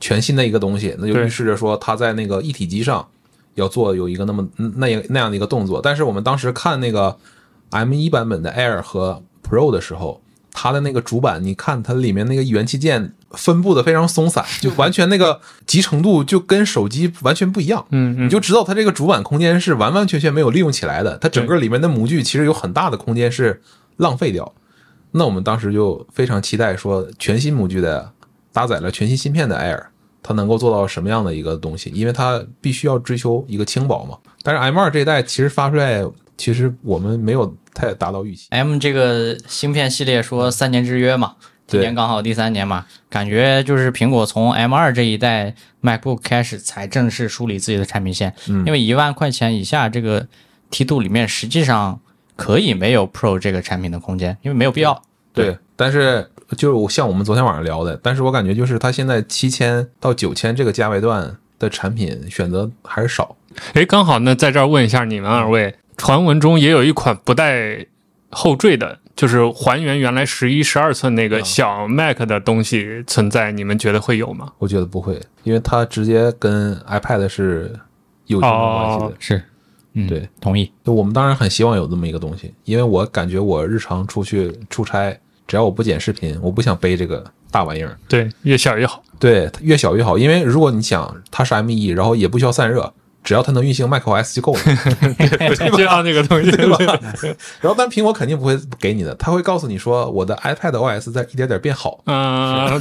[0.00, 3.06] 全新的一个东西，那就预示着说它在那个一体机上
[3.54, 5.80] 要做有一个那么那那样的一个动作。
[5.82, 7.16] 但是我们当时看那个
[7.70, 17.84] M 一版本的 Air 和 Pro 的时候，它的那个主板，你看它里面那个元器件分布的非常松散， 就完全那个集成度就跟手机完全不一样。
[17.90, 23.60] 嗯嗯，你就知道它这个主板空间是完完全全没有利用起来的，它整个里面的模具其实有很大的空间是
[23.96, 24.54] 浪费掉。
[25.12, 28.12] 那我们当时就非常期待说，全新模具的
[28.52, 29.86] 搭载了全新芯片的 Air，
[30.22, 31.90] 它能够做到什么样的一个东西？
[31.90, 34.18] 因为它必须要追求一个轻薄嘛。
[34.42, 36.04] 但是 M 2这一代其实发出来，
[36.36, 38.46] 其实我们没有太达到预期。
[38.50, 41.34] M 这个芯片系列说三年之约嘛，
[41.66, 50.26] 今年刚好第三年嘛，感觉就是苹果从 M 2这一代 MacBook 开始才正式梳理自己的产品线，嗯因为一万块钱以下这个
[50.70, 52.00] 梯度里面，实际上
[52.36, 55.02] 可以没有 Pro 这个产品的空间，因为没有必要。
[55.34, 63.36] 对，但是就是像我们昨天晚上聊的，但是我感觉就是它现在七千到九千这个价位段的产品选择还是少。
[63.74, 67.86] 哎，刚好呢，在这儿问一下你们二位，传闻中也有一款不带
[68.30, 74.52] 后缀的，就是还原原来十一、十二寸那个嗯小 Mac 的东西存在，你们觉得会有吗？
[74.58, 77.74] 我觉得不会，因为它直接跟 iPad 是
[78.26, 79.04] 有竞争关系的。
[79.06, 79.42] 哦是，
[79.94, 80.70] 嗯，对，同意。
[80.84, 87.98] 就我们当然很希望有这么一个东西，因为我感觉我日常出去出差，只要我不剪视频，我不想背这个大玩意儿。
[88.06, 89.02] 对，越小越好。
[89.18, 92.92] 对，越小越好，因为如果你想它是 M1，然后也不需要散热，
[93.24, 94.60] 只要它能运行 macOS 就够了。
[95.76, 96.76] 就 要那个东西，对吧？
[97.60, 102.80] 然后，但苹果肯定不会给你的，他会告诉你说，我的 iPad OS 在一点点变好，嗯，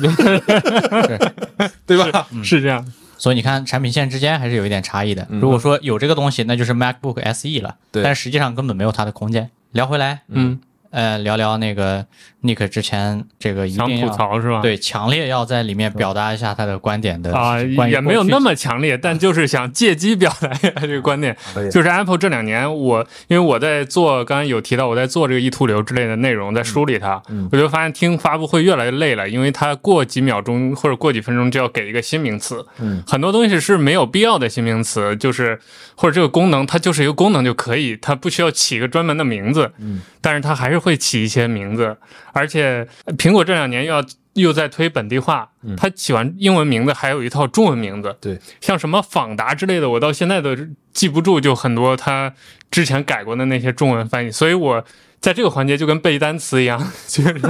[1.85, 2.27] 对吧？
[2.43, 2.85] 是这样。
[3.17, 5.25] 所以你看，产品线之间还是有一点差异的。
[5.29, 9.49] 如果说有这个东西，那就是 MacBook SE 了，对但实际上根本没有它的空间。
[9.71, 10.59] 聊回来，嗯，
[10.91, 12.05] 呃，聊聊那个
[12.43, 14.61] Nick 之前这个一想吐定要槽是吧？
[14.61, 21.35] 对强烈要在里面表达一下他的观点的啊，也没有那么强烈，但就是想借机表达一下这个观点。
[21.71, 27.49] 就是 Apple 这两年，我因为我在做，刚刚有提到我在做这个 e 图流之类的内容，在梳理它，嗯。
[27.51, 35.59] 我就发现听发布会越来越累了，因为它过几秒钟或者过几分钟就要给一个新名词，嗯，很多东西是没有必要的新名词，就是
[35.95, 41.95] 或者这个功能它就是一个功能就可以，它不需要起一个专门的名字，嗯，但是它还是会起一些名字，
[42.33, 50.55] 而且呃苹果这两年又要又在推本地化，它起完英文名字还有一套中文名字，对，像什么访达之类的，我到现在都
[50.93, 52.33] 记不住，就很多它
[52.69, 54.83] 之前改过的那些中文翻译，所以我
[55.19, 57.41] 在这个环节就跟背单词一样， 就是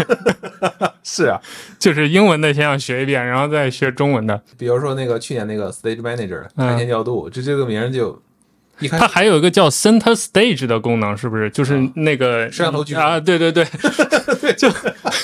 [1.03, 1.41] 是啊。
[1.77, 4.41] 就是英文的先要学一遍，然后再学中文的。
[4.57, 8.21] 比如说那个去年那个 Stage Manager 嗯台前调度，就这个名儿就
[8.91, 11.49] 它还有一个叫 Center Stage 的功能，是不是？
[11.49, 13.65] 就是那个摄像头啊，对对对，
[14.57, 14.69] 就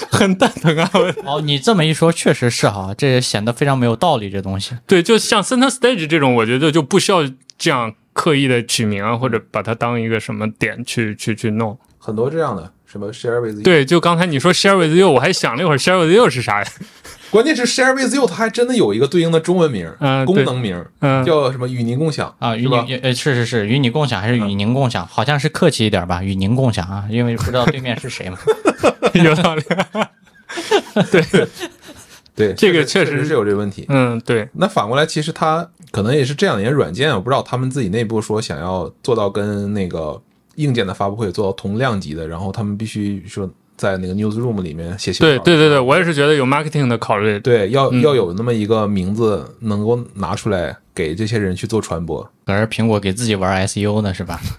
[0.09, 0.89] 很蛋疼啊！
[1.25, 4.29] 哦，你这么一说，确实是哈，这也显得非常没有道理。
[4.29, 7.19] 这东西，对，就像 Center Stage 这种，我觉得就不需要
[7.57, 11.77] 这样刻意的取名啊，或者把它当一个什么点去去去弄。
[11.99, 16.67] 很多这样的，什么 Share with You，，对，就刚才你说 Share with You，我还想了一会儿 Share with You 是啥呀？
[17.31, 22.67] 关键是 Share with You 它还真的有一个对应的中文名儿，嗯对功能名儿嗯，叫什么与您共享啊，与？
[22.67, 25.07] 你呃是是是与你共享还是与您共享？
[25.07, 28.37] 好像是客气一点吧，与您共享啊，因为不知道对面是谁嘛。
[29.15, 29.63] 有道理。
[31.11, 31.47] 对
[32.35, 33.85] 对，这个确确实是有这个问题。
[33.89, 40.21] 嗯，对，那反过来，其实它可能也是这两年软件，我不知道他们自己内部说想要做到跟那个
[40.55, 47.39] 硬件的发布会做到同量级的，然后他们必须说在那个 newsroom 里面写写对对对对，我也是觉得有 marketing 的考虑。
[47.39, 52.29] 对，要嗯要有那么一个名字能够拿出来给这些人去做传播。
[52.45, 54.39] 可是苹果给自己玩 SEO 呢，是吧？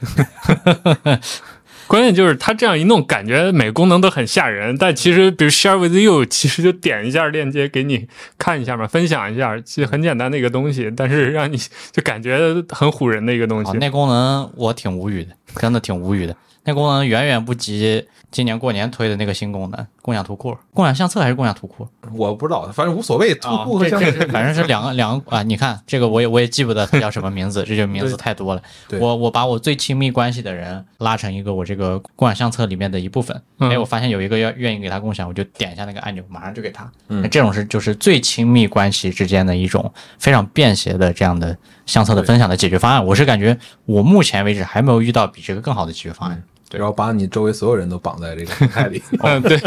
[1.86, 4.74] 关键就是它这样一弄，感觉每个功能都很吓人。
[4.78, 11.58] 但其实，比如 Share with you，其实就点一下链接给你看一下嘛，分享一下，其实很简单的一个东西，但是让你
[11.92, 12.38] 就感觉
[12.70, 13.76] 很唬人的一个东西。
[13.76, 16.36] 那功能我挺无语的，真的挺无语的。
[16.66, 21.86] 那功能远远不及今年过年推的那个新功能——共享图库、共享相册还是共享图库？
[22.14, 23.34] 我不知道，反正无所谓。
[23.34, 25.42] 图库和相册，反正是两个两个啊！
[25.42, 28.62] 你看这个，我也我也记不得它叫什么名字，这就名字太多了。
[28.98, 33.38] 我我把我最亲密关系的人拉成一个我这个共享相册里面的一部分。
[33.58, 36.90] 哎，我发现有一个要愿意给他共享，我就点一下那个按钮，马上就给他。
[37.08, 43.04] 那这种是就是最亲密关系之间的一种非常便携的这样的相册的分享的解决方案。
[43.04, 46.42] 我是感觉我目前为止还没有遇到比这个更好的解决方案。
[46.72, 49.02] 然后把你周围所有人都绑在这个 平台里。
[49.20, 49.58] 嗯，对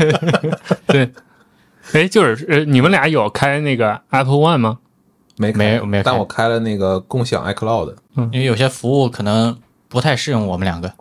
[0.87, 1.09] 对。
[1.93, 4.79] 哎，就是呃，你们俩有开那个 Apple One 吗？
[5.37, 6.03] 没没没有。
[6.03, 7.95] 但我开了那个共享 iCloud。
[8.15, 10.91] 嗯，因为有些服务可能不太适用我们两个，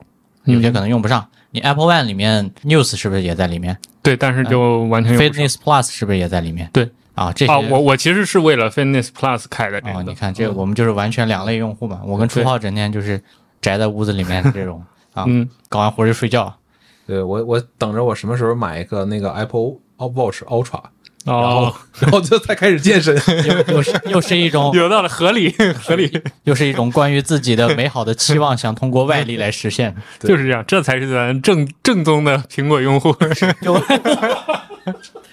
[0.44, 1.26] 有些可能用不上。
[1.50, 3.76] 你 Apple One 里面 News 是不是也在里面？
[4.02, 5.18] 对，但是就完全。
[5.18, 6.68] Fitness Plus 是不是也在里面？
[6.72, 9.78] 对啊，这些啊，我我其实是为了 Fitness Plus 开的。
[9.92, 12.00] 哦，你看这个，我们就是完全两类用户嘛。
[12.04, 13.20] 我跟初浩整天就是
[13.66, 14.82] 宅在屋子里面的这种。
[15.12, 16.54] 啊，嗯，搞完活就睡觉。
[17.06, 20.82] 对我，我等着我什么时候买一个那个 Apple Watch Ultra，
[21.24, 23.16] 然后然后就再开始健身，
[23.68, 25.50] 又是又是一种 有道理，合理
[25.82, 33.14] 合理， 又是一种关于自己的美好的期望，想通过外力来实现，就是这样，这才是咱正正宗的苹果用户。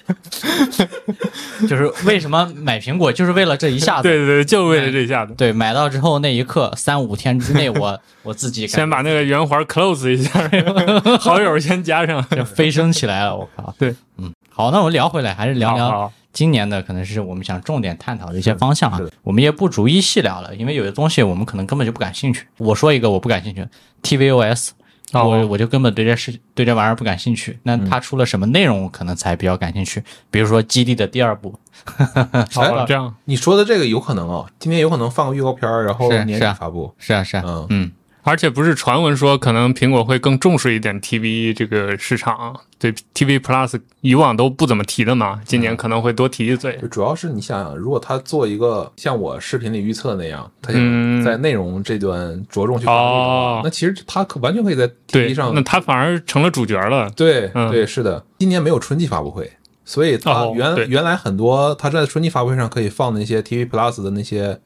[1.68, 4.02] 就是为什么买苹果，就是为了这一下子。
[4.02, 5.32] 对对对，就为了这一下子。
[5.34, 10.50] 对，买到之后那一刻，三五天之内，我 我自己先把那个圆环 close 一下，
[11.18, 13.34] 好友先加上，就飞升起来了。
[13.34, 13.74] 我靠！
[13.78, 19.00] 对，嗯，好，那我们聊回来，还是聊聊今年的，可能是我们想重点探讨的一些方向啊。
[19.22, 22.46] 我们也不逐一细聊了，因为有些东西我们可能根本就不感兴趣。
[22.58, 23.66] 我说一个我不感兴趣
[24.02, 24.72] ，tvOS。
[25.12, 27.58] 我我就根本对这事对这玩意儿不感兴趣。
[27.62, 30.02] 那他出了什么内容，我可能才比较感兴趣。
[30.30, 31.58] 比如说《基地》的第二部。
[32.52, 36.94] 好，这样你说的这个有可能哦，今天有可能放个预告片儿，然后年底发布。
[36.98, 37.92] 是啊，是啊，嗯嗯。
[38.24, 46.78] 而且不是传闻说，可能苹果会更重视一点 TV 这个市场，对 TV Plus 以往都不怎么提的嘛，今年可能会多提一嘴。
[46.90, 57.10] 主要是你想想，如果他做一个像我视频里预测那样，他想在内容这端着重去发力，那其实他可完全可以在 TV 上，那他反而成了主角了。
[57.10, 59.52] 对对，是的，今年没有春季发布会，
[59.84, 64.58] 所以他原原来很多他在春季发布会上可以放那些 TV Plus 的那些。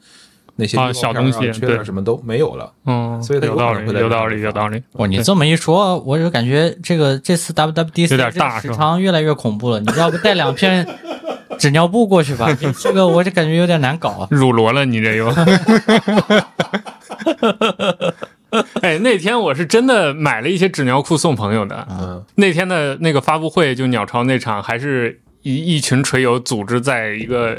[0.61, 2.73] 那些小东西，缺点，什么都没有了。
[2.85, 4.83] 嗯，所以有道理，有道理，有道理。
[4.95, 9.79] 哇，你这么一说，我就感觉这个这次 WWDC 有点大，时长越来越恐怖了。
[9.79, 10.85] 你要不带两片
[11.61, 12.49] 纸尿布过去吧？
[12.81, 14.27] 这个我就感觉有点难搞啊。
[14.35, 15.29] 乳罗了，你这又。
[18.83, 21.87] 哎，那天我是真的买了一些纸尿裤送朋友的。
[21.89, 25.21] 嗯，那天的那个发布会，就鸟巢那场还是。
[25.43, 27.57] 一一群锤友组织在一个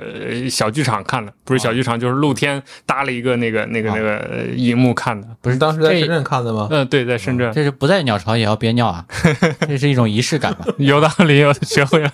[0.49, 5.27] 小剧场看的，不是小剧场，就是露天搭了一个那个那个那个荧幕看的。
[5.41, 6.67] 不是当时在深圳看的吗？
[6.69, 7.51] 嗯，对，在深圳。
[7.51, 9.03] 这是不在鸟巢也要憋尿啊？
[9.67, 10.63] 这是一种仪式感吧？
[10.77, 12.11] 有道理，有学会了。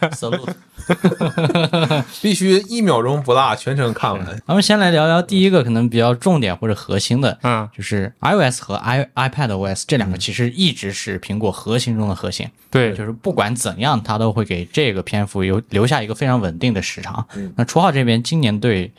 [2.21, 4.25] 必须一秒钟不落，全程看完。
[4.47, 12.47] 咱们先来聊聊第一个可能比较重点或者核心的，嗯，就是 iOS 和 i iPad OS 这两个其实一直是苹果核心中的核心。
[12.71, 17.25] 对，就是不管怎样，它都会给这个篇幅有留下一个非常稳定的时长。
[17.55, 18.91] 那初号这边今年对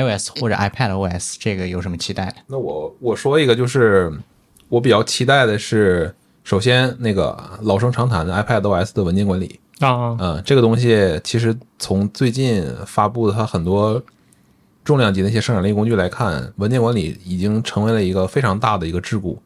[0.00, 2.34] iOS 或者 iPad OS 这个有什么期待？
[2.48, 4.12] 那我我说一个，就是
[4.68, 9.60] 我比较期待的是，首先那个老生常谈的 iPad OS 的文件管理。
[9.80, 14.00] 啊，嗯，这个东西其实从最近发布的它很多
[14.84, 19.36] 重量级的一些生产力工具来看，文件管理已经成为了一个非常大的一个桎梏，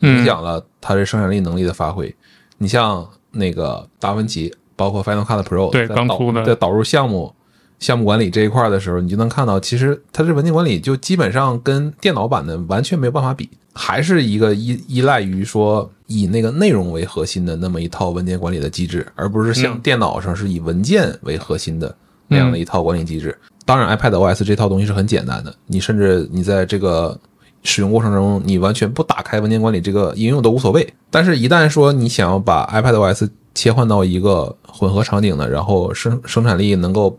[0.00, 2.14] 影响了它的生产力能力的发挥。
[2.58, 7.34] 你像那个达芬奇，包括 Final Cut Pro，对，刚出的，在导入项目、
[7.78, 13.48] 项目管理这一块的时候，你就能看到，其实它这文件管理就基本上跟电脑版的完全没有办法比。
[13.74, 21.94] 还是一个依依赖于说以那个内容为核心的那么一套文件管理的机制，而不是像电脑上是以文件为核心的
[22.26, 23.38] 那样的一套管理机制。
[23.64, 27.16] 当然，iPad OS 这套东西是很简单的，你甚至你在这个
[27.62, 30.84] 使用过程中，你完全不打开文件管理这个应用都无所谓。
[31.08, 37.16] 但是，一旦说你想要把 iPad OS 切换到一个混合场景的，然后生生产力能够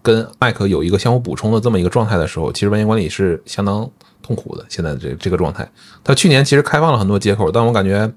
[0.00, 3.90] 跟 Mac 有一个相互补充的这么一个状态的时候，其实文件管理是相当。
[4.24, 5.68] 痛苦的，现在这这个状态，
[6.04, 8.08] 它去年其实开放了很多接口，但我感觉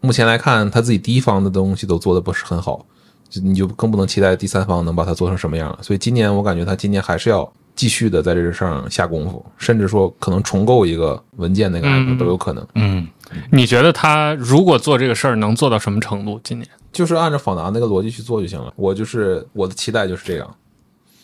[0.00, 2.86] 目前来看，他自己第一方的东西都做的不是很好，
[3.28, 5.78] 就你就更不能期待第三方能把它做成什么样了。
[5.82, 12.64] 所以今年我感觉他今年还是要继续的在这上下功夫，甚至说可能重构一个文件那个都有可能。
[12.76, 13.08] 嗯，
[13.50, 16.40] 你觉得他如果做这个事儿能做到什么程度？
[16.44, 18.72] 今年就是按照访达那个逻辑去做就行了。
[18.76, 20.54] 我就是我的期待就是这样。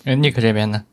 [0.05, 0.85] 那 Nick 这边呢？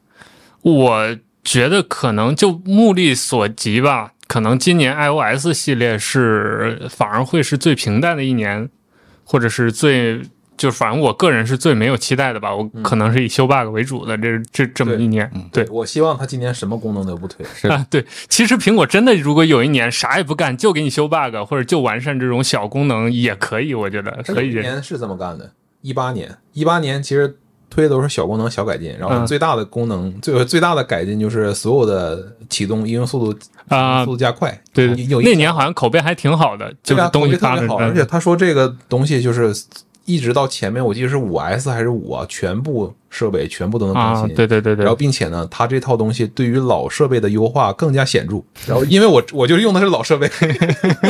[0.62, 8.70] 我觉得可能就目力所及吧，可能今年 iOS 系列是反而会是最平淡的一年，
[9.24, 10.22] 或者是最
[10.56, 12.56] 就反正我个人是最没有期待的吧。
[12.56, 15.30] 我可能是以修 bug 为主的这这这么一年。
[15.52, 17.44] 对我希望他今年什么功能都不推。
[17.56, 24.62] 是啊，对，其实苹果真的如果有一年啥也不干，就给你修 bug 或者就完善这种小功能也可以，我觉得可以今。
[24.62, 25.52] 年是这么干的。
[25.82, 27.40] 一八年，一八年其实
[27.72, 34.62] 推的都是小功能、小改进，然后嗯最大的功能、最最大的改进就是所有的启动应用速度啊速度加快。
[34.74, 39.54] 对，有有那年好像口碑还挺好的，就是东西特别好，而且他说这个东西就是
[40.04, 44.36] 一直到前面，我记得是五 S 还是五啊，全部设备全部都能更啊，新。
[44.36, 48.42] 对对对对然后，并且呢，它这套东西对于老设备的优化更加显著。
[48.68, 50.30] 然后，因为我我就是用的是老设备，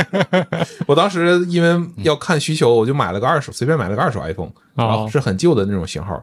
[0.85, 6.21] 我当时因为要看需求，我就买了个二手，随便买了个二手 iPhone，然后哦是很旧的那种型号。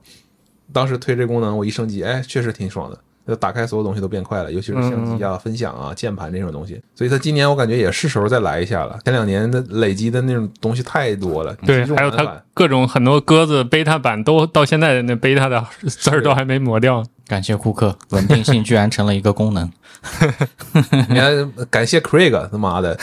[0.73, 2.99] 当时推这功能，我一升级，哎，确实挺爽的。
[3.27, 6.81] 就打开所有东西都变快了，尤其是相机啊、分享啊、键盘这种东西。
[6.95, 8.99] 所以它今年我感觉也是时候再来一下了。
[9.05, 17.05] 前两年的累积的那种东西太多了，对，还有它各种很多鸽子 beta 版都到现在那 beta 的字儿都还没磨掉。
[17.27, 19.71] 感谢库克，稳定性居然成了一个功能。
[21.11, 22.99] 你看，感谢 Craig，他妈的，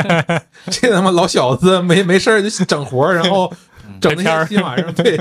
[0.70, 3.52] 这他妈老小子没没事儿就整活儿，然后
[4.00, 5.18] 整那些新玩意儿，对，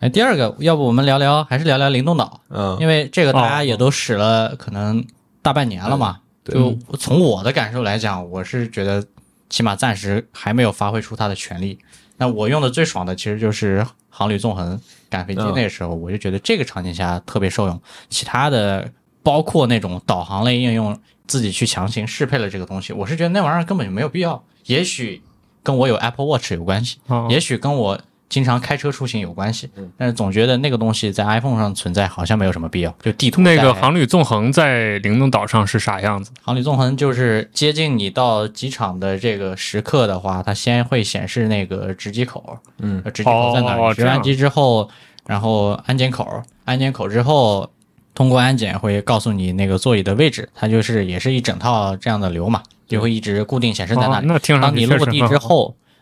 [0.00, 5.04] 哎，第二个，要不我们聊聊，还是聊聊灵动岛，嗯，因为这个大家也都使了可能
[5.42, 6.20] 大半年了嘛。
[6.44, 9.04] 对就从我的感受来讲，我是觉得
[9.50, 11.78] 起码暂时还没有发挥出它的全力。
[12.16, 14.80] 那我用的最爽的其实就是航旅纵横
[15.10, 17.80] 赶飞机嗯那时候，我就觉得这个场景下特别受用。
[18.08, 18.88] 其他的
[19.22, 24.44] 包括那种导航类应用，自己去强行适配了这个东西，我是觉得那玩意儿根本就没有必要。
[24.66, 25.22] 也许
[25.62, 32.94] 跟我有 Apple Watch 有关系，哦也许跟我经常开车出行有关系嗯，但是总觉得那个东西在 iPhone 上存在好像没有什么必要。
[33.02, 36.30] 就地图那个航旅纵横在灵动岛上是啥样子？
[36.42, 43.76] 航旅纵横就是接近你到机场的这个时刻的话，它先会显示那个值机口，嗯呃值机口在哪？
[43.76, 44.88] 哦值完机之后，
[45.26, 47.70] 然后安检口，安检口之后
[48.14, 54.26] 通过安检会告诉你那个座椅的位置，它就是也是一整套这样的流嘛，就会一直固定显示在那里。
[54.26, 55.48] 哦那听上当你落地确实很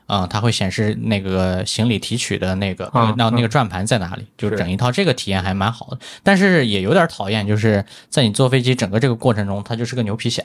[0.07, 10.41] 好之后，嗯，它会显示那个行李提取的那个啊那那个转盘在哪里，就整一套这个体验还蛮好的，但是也有点讨厌，就是在你坐飞机整个这个过程中，它就是个牛皮癣，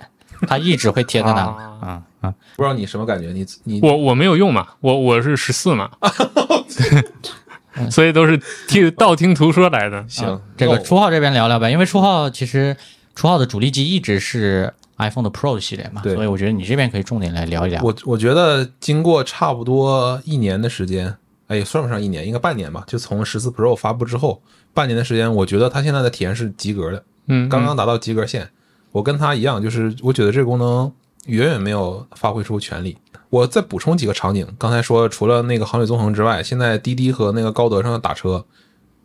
[0.47, 1.80] 它一直会贴在那里，啊。
[1.84, 3.32] 嗯嗯，不知道你什么感觉？
[3.32, 5.89] 你你我我没有用嘛，我我是十四嘛，
[7.89, 10.05] 所以都是听道听途说来的。
[10.07, 12.78] 行啊，这个初号这边聊聊呗，因为初号其实
[13.16, 14.72] 初号的主力机一直是
[15.02, 17.82] iPhone 的 Pro 系列嘛，所以我觉得你这边可以重点来聊一聊。
[17.84, 21.16] 我我觉得经过差不多一年的时间，
[21.47, 22.84] 哎，也算不上一年，应该半年吧。
[22.88, 24.41] 就从十四 Pro 发布之后，
[24.74, 28.47] 半年的时间，我觉得它现在的体验是及格的，嗯，刚刚达到及格线。
[28.91, 30.91] 我跟它一样，就是我觉得这个功能
[31.26, 32.97] 远远没有发挥出全力。
[33.30, 38.45] 我再补充几个场景，刚才说除了那个航旅纵横之外，现在滴滴和那个高德上的打车，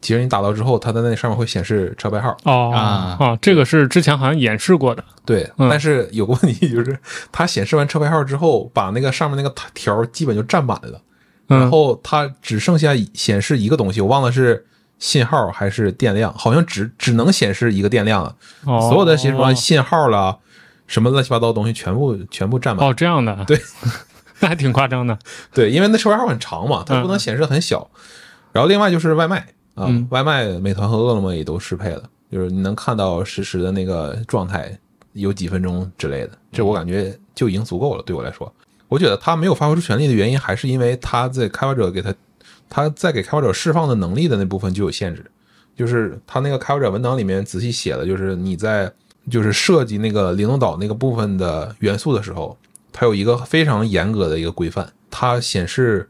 [0.01, 2.37] 其实你打到之后，它在那上面会显示车牌号。
[2.45, 5.03] 哦啊哦，这个是之前好像演示过的。
[5.25, 6.97] 对，嗯但是有个问题就是，
[7.33, 11.01] 它显示完车牌号之后，把那个上面那个条基本就占满了。
[11.49, 14.67] 然嗯，后它只剩下显示一个东西，我忘了是
[14.99, 18.35] 信号还是电量，好像只只能显示一个电量了，
[18.65, 20.37] 哦所有的什么信号啦，
[20.87, 22.87] 什么乱七八糟的东西全部全部占满。
[22.89, 23.61] 哦这样的，对，
[24.41, 25.19] 那还挺夸张的。
[25.53, 27.89] 对，因为那车牌号很长嘛，它不能显示很小。
[28.53, 32.03] 然后另外就是外卖啊，嗯外卖美团和饿了么也都适配了，
[32.33, 34.77] 就是你能看到实时的那个状态，
[35.13, 38.03] 有几分钟之类的，这我感觉就已经足够了。
[38.03, 38.53] 对我来说，
[38.89, 42.13] 我觉得他没有发挥出全力的原因，还是因为他在开发者给他
[42.69, 45.25] 他在给开发者释放的能力的那部分就有限制，
[45.77, 48.91] 就是他那个开发者文档里面仔细写的，就是你在
[49.31, 52.57] 就是设计那个灵动岛那个部分的元素的时候，
[52.93, 56.09] 它有一个非常严格的一个规范，它显示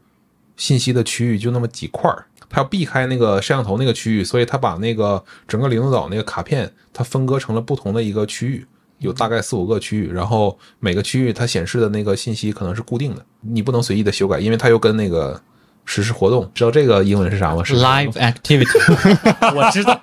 [0.55, 8.65] 信息的区域就那么几块儿，它要避开那个摄像头那个区域，所以他把那个整个灵动岛那个卡片它分割成了不同的一个区域，
[8.99, 15.39] 有大概四五个区域，然后每个区域它显示的那个信息可能是固定的，你不能随意的修改，因为它又跟那个
[15.85, 17.63] 实时活动，知道这个英文是啥吗？
[17.63, 20.01] 实时活动 Live activity，我知道，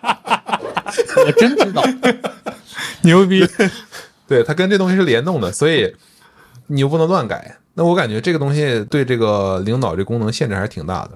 [1.26, 1.82] 我真知道。
[3.02, 3.46] 牛逼！
[4.26, 5.94] 对，它跟这东西是联动的，所以
[6.68, 7.58] 你又不能乱改。
[7.74, 11.10] 那我感觉这个东西对这个领导这功能限制还是挺大的。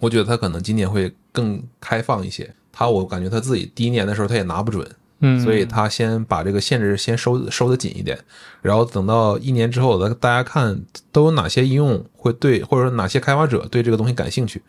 [0.00, 2.52] 我觉得他可能今年会更开放一些。
[2.72, 4.86] 他我感觉他自己第一年的时候他也拿不准，
[5.20, 8.18] 嗯，所以他先把这个限制先收收的紧一点，
[8.60, 10.78] 然后等到一年之后，大大家看
[11.10, 14.60] 都有哪些应用会对，或者说哪些开发者对这个东西感兴趣，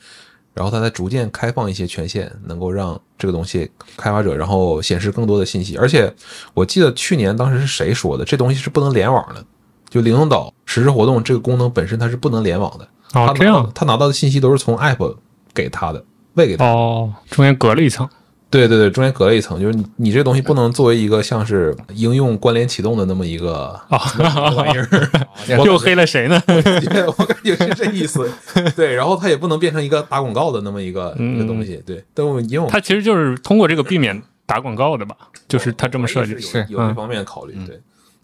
[0.54, 5.76] 然后他再逐渐开放一些权限，能够让这个东西开发者然后显示更多的信息。
[5.76, 6.14] 而且
[6.54, 9.46] 我记得去年当时是谁说的，这东西是不能联网的，
[9.90, 15.16] 就灵动岛实时活动这个功能本身它是不能联网的，哦这样他拿到的信息都是从 App
[15.54, 16.04] 给他的，
[16.34, 16.72] 喂给他的。
[16.72, 18.08] 哦，中间隔了一层。
[18.50, 24.88] 对对对，中间隔了一层，就是你你这东西不能作为一个像是应用关联启动的那么一个哦玩意儿，
[25.66, 26.42] 又黑了谁呢？
[26.48, 28.32] 对我感觉是这意思。
[28.74, 31.84] 对，然后它也不能变成一个打广告的那么一个一个东西。
[31.86, 35.14] 对，都因为我它其实就是通过这个避免打广告的吧？
[35.50, 37.54] 就是它这么设计是有有这方面的考虑。
[37.66, 37.78] 对，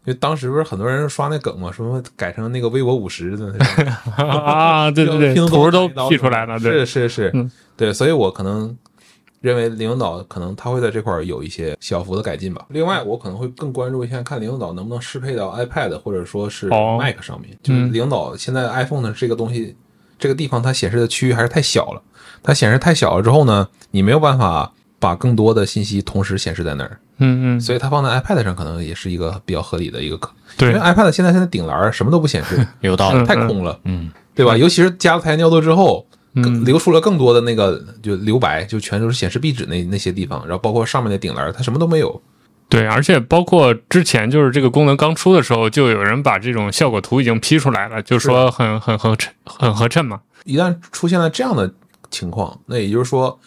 [0.05, 3.93] 因为当时不是很多人刷那梗嘛，说改成那个微博五十的那种。
[4.27, 8.77] 啊，对对对， 图都 P 出来了，对，是是是，嗯对，所以我可能
[9.41, 12.65] 认为灵动岛可能他会在这块儿有一些小幅的改进吧。
[12.69, 17.57] 另外，我可能会更关注一下，看灵动岛能不能适配到 iPad 或者说是哦 Mac 上面。
[17.63, 19.75] 就是嗯灵动岛现在 iPhone 的这个东西，
[20.19, 22.01] 这个地方它显示的区域还是太小了。
[22.41, 24.73] 它显示太小了之后呢，你没有办法
[25.03, 30.31] 把更多的信息同时显示在那儿，嗯嗯，所以它放在 iPad 上可能也是一个比较合理的一个可。
[30.61, 33.19] 因为 iPad 现在现在顶栏儿什么都不显示， 有道理。
[33.19, 33.77] 嗯太空了。
[33.83, 34.55] 嗯，对吧？
[34.55, 42.21] 尤其是加了台尿斗之后，更嗯留出了更多的那个就留白，就全都是显示壁纸那那些地方，然后包括上面的顶栏，它什么都没有。
[42.69, 50.21] 对，而且包括之前就是这个功能刚出的时候，就有人把这种效果图已经 P 出来了，就说很很合衬，很合衬嘛。
[50.45, 51.71] 一旦出现了这样的
[52.09, 53.39] 情况，那也就是说，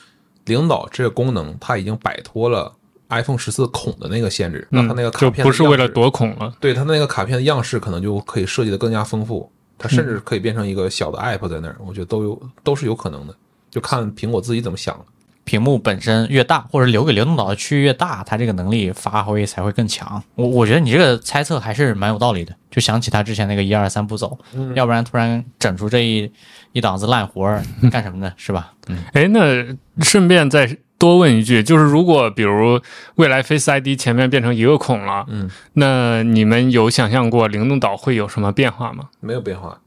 [0.46, 2.72] 领导这个功能它已经摆脱了
[3.08, 6.52] iPhone 十四孔的那个限制，那嗯它那个，卡就片不是为了多，躲孔了。
[6.58, 13.34] 对它那个卡片的样式可能就可以设计的更加丰富，它甚嗯至可以变成一个小的 App 在那儿，我觉得都有都是有可能的，
[13.70, 15.04] 就看苹果自己怎么想了。
[15.44, 20.20] 屏幕本身越大，或者留给流动岛的区域越大，它这个能力发挥才会更强。
[20.34, 24.36] 我我觉得你这个猜测还是蛮有道理的，就想起他之前那个一二三步走，
[24.74, 26.28] 要不然突然整出这一
[26.76, 28.30] 一档子烂活儿 干什么呢？
[28.36, 28.74] 是吧？
[28.88, 29.64] 嗯，哎，那
[30.04, 32.78] 顺便再多问一句，就是如果比如
[33.14, 39.08] 未来 Face ID 前面变成一个孔了，嗯，那你们有想象过灵动岛会有什么变化吗？
[39.20, 39.80] 没有变化，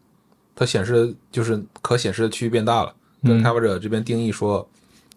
[0.55, 2.91] 它显示的就是可显示的区域变大了，
[3.23, 4.67] 跟嗯开发者这边定义说，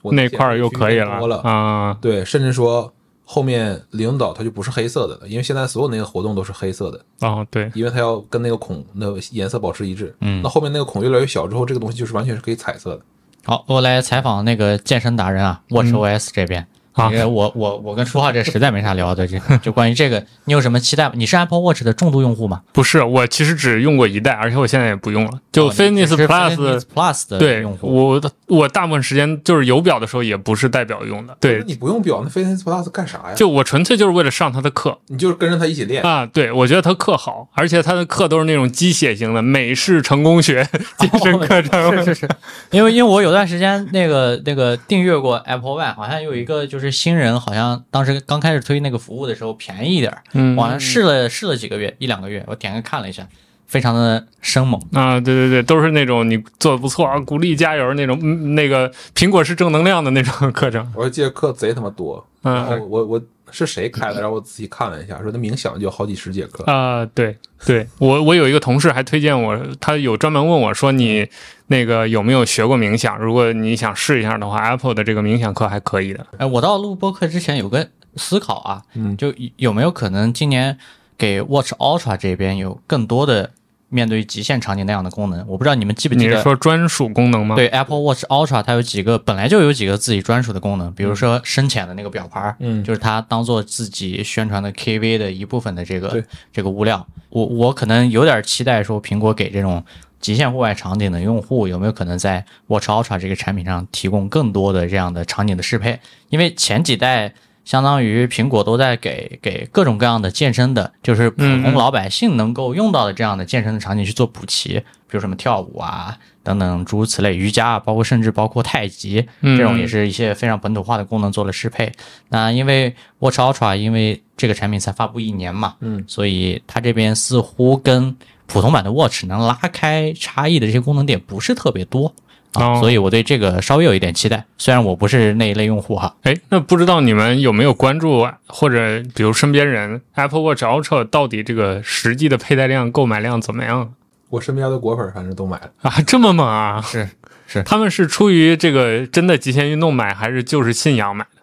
[0.03, 2.93] 我那块儿又可以了啊，对，甚至说
[3.33, 10.15] 后面领导他就不是黑色的了，因为现在所有那个活动都是黑色的，哦，对，因为他要跟那个孔的颜色保持一致。
[10.21, 13.01] 嗯那后面那个孔越来越小之后，这个东西就是完全是可以彩色的。
[13.45, 16.67] 好，我来采访那个健身达人啊，WatchOS 这边。
[16.93, 21.13] 啊因为我我我跟说话这实在没啥聊的，这就关于这个，你有什么期待吗？
[21.15, 22.63] 你是 Apple Watch 的重度用户吗？
[22.73, 25.33] 不是，我其实只用过一代，而且我现在也不用了。
[25.53, 33.35] 就 Fitness Plus，、Plus 的对用户，我我大部分时间就是有表的时候也不是带表用的，对，你不用表，那 Fitness Plus 干啥呀？
[33.35, 36.03] 就我纯粹就是为了上他的课你就是跟着他一起练。
[36.03, 36.27] 啊。
[36.33, 40.67] 对，我觉得他课好，而且他的课都是那种机械型的美式成功学
[40.97, 41.93] 健身课程。
[41.99, 42.29] 是是是，
[42.71, 50.57] 因为因为我有段时间那个那个订阅过 Apple One，好像有一个就是新人，好像当时刚开始推那个服务的时候便宜一点儿，嗯。
[50.57, 53.29] 我好像试了试了几个月，一两个月，我点开看了一下，
[53.73, 54.79] 非常的生猛。
[54.93, 60.87] 啊，对对对，都是那种你做的不错啊，鼓励加油那种，嗯，那个苹果是正能量的那种课程。
[60.95, 64.21] 我记得课贼他妈多，然后嗯我我是谁开的？
[64.21, 66.65] 然后我仔细看了一下，说他冥想就有好几十节课。
[66.71, 71.27] 啊，对对，我我有一个同事还推荐我，他有专门问我说你
[71.69, 73.19] 那个有没有学过冥想？
[73.19, 76.27] 如果你想试一下的话，Apple 的这个冥想课还可以的。
[76.37, 80.77] 哎，我到录播课之前有个思考啊，嗯就有没有可能今年
[81.17, 83.51] 给 Watch Ultra 这边有更多的
[83.93, 85.39] 面对极限场景那样的功能？
[85.47, 86.43] 我不知道你们记不你是记得？
[86.43, 87.55] 说专属功能吗？
[87.55, 97.07] 对 Apple Watch Ultra，它有几个本来就有几个自己专属的功能，比如说深浅的那个表盘儿，嗯就是它当做自己宣传的 KV 的一部分的这个对这个物料。
[97.29, 99.85] 我我可能有点期待说，苹果给这种
[100.21, 106.01] 极限户外场景的用户有没有可能在 Watch Ultra 这个产品上提供更多的这样的场景的适配？
[106.31, 107.35] 因为前几代
[107.65, 119.57] 相当于苹果都在给给各种各样的健身的，就是普通老百姓能够用到的这样的健身的场景去做补齐，比如什么跳舞啊等等诸如此类，瑜伽啊，包括甚至包括太极嗯。
[119.57, 121.93] 这种也是一些非常本土化的功能做了适配。
[122.31, 132.13] 那因为 Watch Ultra 因为这个产品才发布一年嘛，嗯，所以它这边似乎跟普通版的 Watch 能拉开差异的这些功能点不是特别多
[132.53, 136.15] 啊，哦所以我对这个稍微有一点期待，虽然我不是那一类用户哈。
[136.23, 143.95] 哎，那不知道你们有没有关注，或者比如身边人 Apple Watch Ultra 到底这个实际的佩戴量、购买量怎么样
[144.31, 145.71] 我身边的果粉反正都买了。
[145.83, 146.01] 啊？
[146.07, 146.81] 这么猛啊？
[146.83, 147.09] 是
[147.47, 151.43] 是他们是出于这个真的极限运动买，还是就是信仰买的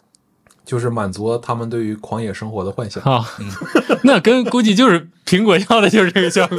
[0.66, 3.02] 就是满足他们对于狂野生活的幻想。
[3.04, 3.26] 啊？
[4.04, 6.58] 那跟估计就是苹果要的就是这个效果。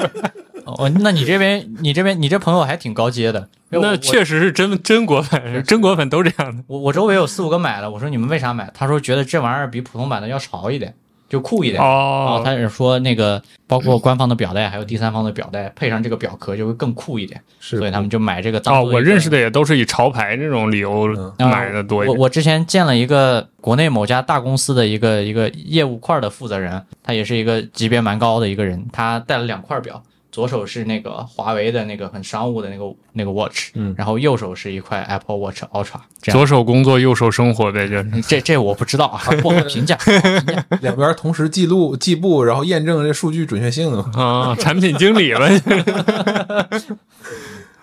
[0.79, 3.49] 哦，那你这边你这边你这朋友还挺高阶的。
[3.73, 6.65] 那确实是真真果粉，真果粉都这样的。
[6.67, 8.69] 我我周围有四五个买了，我说你们为啥买？
[8.75, 10.93] 他说觉得这玩意儿比普通版的要潮一点，
[11.29, 11.81] 就酷一点。
[11.81, 21.07] 哦，他是说那个包括官方的表带，还有第三方的表带，配上这个表壳就会更酷一点，是所以他们就买这个当哦，我认识的也都是以潮牌这种理由
[21.39, 22.19] 嗯买的多一点。
[22.19, 30.03] 我我之前见了一个国内某家大公司的一个一个业务块的负责人，他也是一个级别蛮高的一个人，他带了两块表，
[30.33, 36.39] 左手是那个华为的那个很商务的那个那个 watch，嗯然后右手是一块 Apple Watch Ultra，这样。
[36.39, 38.21] 左手工作，右手生活呗，就是。
[38.23, 39.97] 这这我不知道啊，不好评价。
[39.97, 44.11] 不好评价 两边同时记录计步，然后验证这数据准确性的嘛。
[44.53, 45.49] 啊，产品经理了，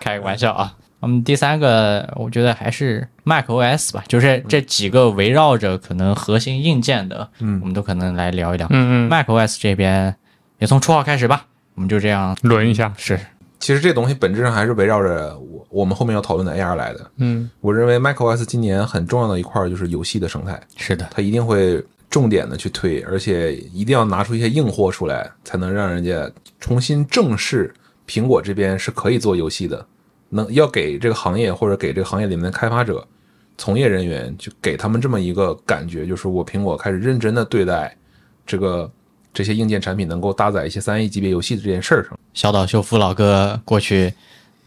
[0.00, 0.74] 开个玩笑啊。
[1.00, 8.66] 嗯，第三个我觉得还是 Mac OS 吧，就是这几个围绕着可能核心硬件的，嗯我们都可能来聊一聊。
[8.70, 10.16] 嗯嗯，Mac OS 这边
[10.58, 11.46] 也从初号开始吧，
[11.78, 13.16] 我们就这样轮一下，是。
[13.60, 17.08] 其实这东西本质上还是围绕着我我们后面要讨论的 AR 来的。
[17.18, 17.48] 嗯。
[17.60, 27.72] 我认为 macOS 今年很重要的一块就是游戏的生态，是的，它一定会重点的去推，而且一定要拿出一些硬货出来，才能让人家重新正视
[28.08, 29.86] 苹果这边是可以做游戏的，
[30.30, 33.06] 能要给这个行业或者给这个行业里面的开发者、
[33.56, 37.96] 从业人员，就给他们这么一个感觉，就是我苹果开始认真的对待
[38.44, 38.90] 这个
[39.32, 42.18] 这些硬件产品能够搭载一些三 A 级别游戏的这件事儿上。
[42.34, 44.12] 小岛秀夫老哥过去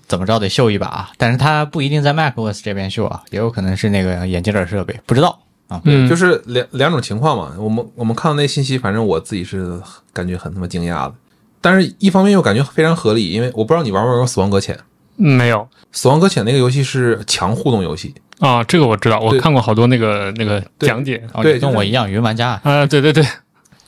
[0.07, 5.81] 怎么着得秀一把啊，但是他不一定在 Mac OS 这边秀啊，也有可能是那个眼镜的设备，不知道啊。
[5.85, 7.53] 嗯，就是是两两种情况嘛。
[7.57, 9.81] 我们我们看到那信息，反正我自己是
[10.11, 11.13] 感觉很他妈惊讶的，
[11.61, 14.75] 但是一方面又感觉非常合理，因为我不知道你玩没玩过《死亡搁浅》。
[15.17, 15.59] 没有
[15.91, 22.59] 《死亡搁浅》那个游戏是强互动游戏，啊，这个我知道，我看过好多那个那个讲解哦，对就是跟我一样，云玩家。
[22.63, 23.23] 啊，对对对，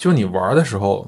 [0.03, 1.07] 就是你玩的时候，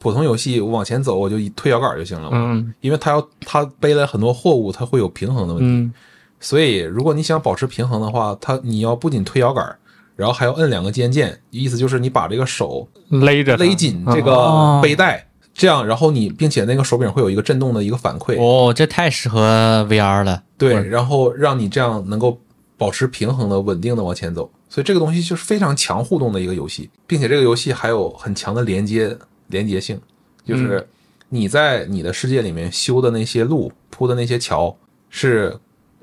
[0.00, 2.36] 普通游戏我往前走，我就一推摇杆就行了嘛。
[2.36, 5.70] 嗯因为它要它背了很多货物，它会有平衡的问题。
[5.70, 5.94] 嗯
[6.40, 9.76] 所以如果你想保持平衡的话，它你要不仅推摇杆，
[10.16, 20.42] 然后还要摁两个肩键，意思就是你把这个手勒着勒紧这哦个背带，这样，然后你并且那个手柄会有一个震动的一个反馈，哦，这太适合 VR 了。
[20.58, 22.40] 对，然后让你这样能够
[22.76, 24.50] 保持平衡的、稳定的往前走。
[24.72, 29.14] 所以这个东西就是非常强互动的一个游戏，并且这个游戏还有很强的连接
[29.48, 30.00] 连接性，
[30.46, 30.88] 就是
[31.28, 34.74] 你在你的世界里面修的那些路、铺的那些桥
[35.10, 35.54] 是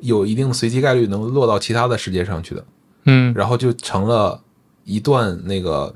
[0.02, 2.64] 有一定的随机概率能落到其他的世界上去的，
[3.06, 4.40] 嗯然后就成了
[4.84, 5.96] 一段那个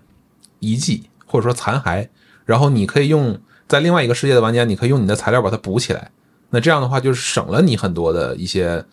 [0.57, 2.07] 遗迹或者说残骸，
[2.43, 6.09] 然后你可以用在另外一个世界的玩家，你可以用你的材料把它补起来。
[6.49, 8.83] 那这样的话，就是省了你很多的一些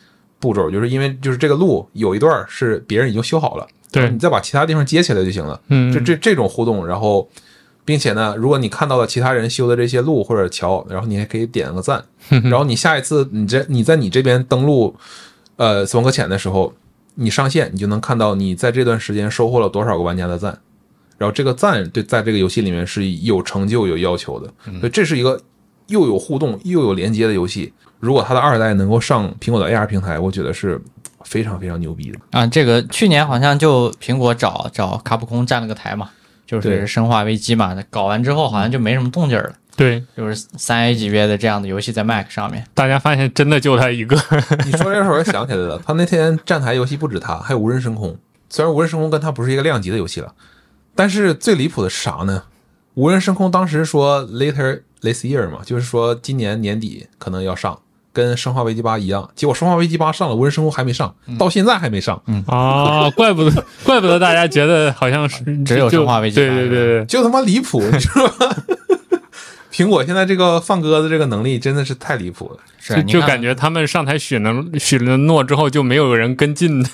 [0.40, 4.10] 步骤，就是因为就是这个路有一段是别人已经修好了，对。
[4.10, 5.60] 你再把其他地方接起来就行了。
[5.68, 7.28] 嗯，这这这种互动，然后
[7.84, 12.02] 并且呢，如果你看到了其他人修的这些路或者桥，然后你还可以点个赞，
[12.44, 14.96] 然后你下一次你这你在你这边登录
[15.56, 16.72] 呃死亡搁浅的时候，
[17.16, 20.58] 你上线你就能看到你在这段时间收获了多少个玩家的赞，
[21.18, 25.38] 然后这个赞对在这个游戏里面是有成就有要求的，所以这是一个
[25.88, 27.72] 又有互动又有连接的游戏。
[28.00, 30.80] 如果它的二代能够上苹果的 AR 平台，我觉得是
[31.22, 32.18] 非常非常牛逼的。
[32.32, 36.10] 啊，这个去年好像就苹果找找卡普空站了个台嘛，
[36.46, 42.66] 就是对《生化危机》嘛，搞完之后好像就没什么动静了，对，就是三 A 级别的这样的游戏在 Mac 上面。
[42.74, 44.16] 大家发现真的就他一个，
[44.64, 48.16] 你说这时候我想起来了，他那天站台游戏不止他，还有无人升空。
[48.48, 50.34] 虽然无人升空跟他不是一个量级的游戏了，
[50.94, 52.44] 但是最离谱的是啥呢？
[52.94, 57.78] 无人升空当时说 later this year 嘛，就是说今年年底可能要上，
[58.20, 59.28] 跟生化危机八一样。
[59.34, 62.20] 结果生化危机八上了，无人生活还没上，到现在还没上。
[62.26, 68.54] 嗯啊，怪不得， 怪不得大家觉得好像是只有生化危机对八是吧对对对，就他妈离谱，你知道吗？
[69.72, 72.58] 苹果现在这个放鸽子这个能力真的是太离谱了。
[72.78, 76.84] 是就就感觉他们上台许了许了诺之后，就没有人跟进。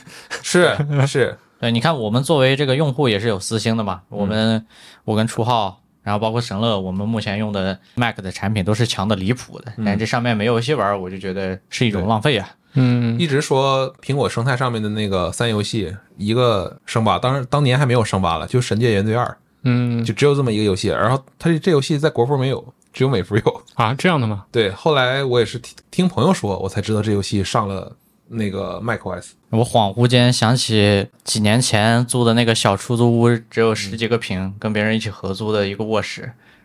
[0.43, 4.65] 是是， 对，你看我们作为这个用户也是有私心的嘛，我们
[5.05, 12.49] 我跟初号，然后包括神乐，我们目前用的 Mac 的产品都是强的离谱的，但这上面没游戏玩，我就觉得是一种浪费啊。
[12.75, 19.25] 嗯一直说苹果生态上面的那个三游戏，一个生八，当然当年还没有生八了，就《神界原罪二》，
[19.65, 20.87] 嗯就只有这么一个游戏。
[20.91, 23.63] 然后它这这游戏在国服没有，只有美服有。
[23.75, 24.45] 啊，这样的吗？
[24.53, 27.97] 对，后来我也是听听朋友说，我才知道这游戏上了
[28.29, 29.31] 那个 macOS。
[29.51, 36.23] 我恍惚间想起几年前租的那个小出租屋，只有十几个平，跟别人一起合租的一个卧室，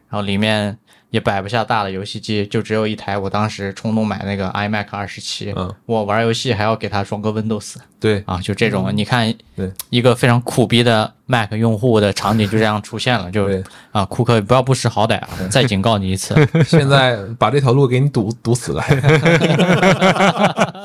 [0.10, 0.78] 然然后里面
[1.12, 3.18] 也摆不下大的游戏机，就只有一台。
[3.18, 13.48] 我当时冲动买那个 iMac 二十七，嗯，我玩游戏还要给它装个 Windows 对啊，就这种，你看，对，一个非常苦逼的 Mac 用户的场景就这样出现了，就，
[13.92, 16.34] 啊，库克不要不识好歹啊，再警告你一次。
[16.66, 18.82] 现在把这条路给你堵堵死了。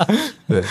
[0.47, 0.63] 对，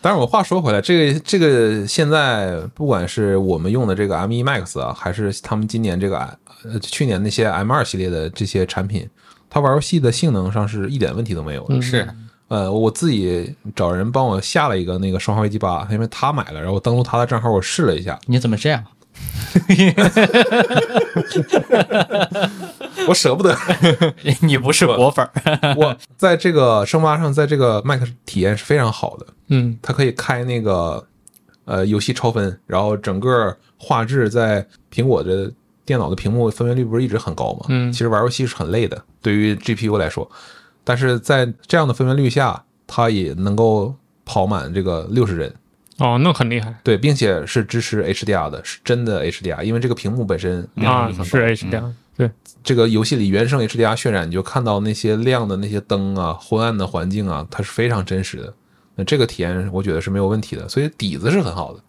[0.00, 9.08] 但是我话说回来，这个这个现在不管是我们用的这个 M1 Max 啊，还是他们今年这个呃去年那些 M 二系列的这些产品，
[9.48, 11.80] 它玩游戏的性能上是一点问题都没有的。
[11.82, 12.08] 是，
[12.48, 18.84] 呃，我自己找人帮我下了一个那个《生化危机八》，因为他买了，然后我登录他的账号，我试了一下，你怎么这样？
[23.06, 23.54] 我舍不得。
[24.40, 25.30] 你不是果粉儿，
[25.76, 31.04] 我在这个生发上，在这个 Mac 体验是非常好的，嗯它可以开那个
[31.66, 35.52] 呃游戏超分，然后整个画质在苹果的
[35.84, 37.66] 电脑的屏幕分辨率不是一直很高吗？
[37.68, 40.30] 嗯其实玩游戏是很累的，对于 GPU 来说，
[40.84, 45.54] 但是在这样的分辨率下，它也能够跑满这个六十帧，
[45.98, 51.24] 哦，那很厉害对，并且是支持 HDR 的，是真的 HDR，因为这个屏幕本身亮啊度，很高。
[51.24, 52.30] 是 HDR，对，
[52.62, 58.52] 这个游戏里原生 HDR 渲染，你就看到那些亮的那些灯啊、昏暗的环境啊，它是非常真实的。
[58.94, 61.80] 那这个体验我觉得是没有问题的，所以底子是很好的。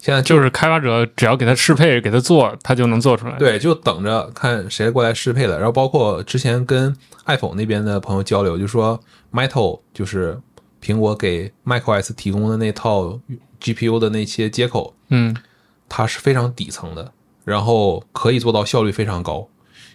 [0.00, 5.56] 现在就是开发者只要给他适配，给他做，他就能做出来。，对，就等着看谁过来适配了。
[5.58, 6.96] 然后包括之前跟
[7.26, 8.98] iPhone 那边的朋友交流，就说
[9.30, 10.40] Metal 就是
[10.82, 13.20] 苹果给 macOS 提供的那套
[13.60, 15.36] GPU 的那些接口，嗯
[15.88, 17.12] 它是非常底层的，
[17.44, 19.46] 然后可以做到效率非常高。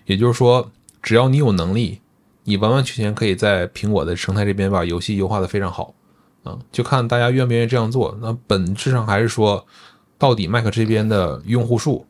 [0.05, 2.01] 也就是说，只要你有能力，
[2.43, 5.95] 你完完全全可以在苹果的生态这边把游戏优化的非常好。
[6.47, 8.15] 嗯，就看大家愿不愿意这样做。
[8.21, 9.65] 那本质上还是说，
[10.17, 12.05] 到底 Mac 这边的用户数，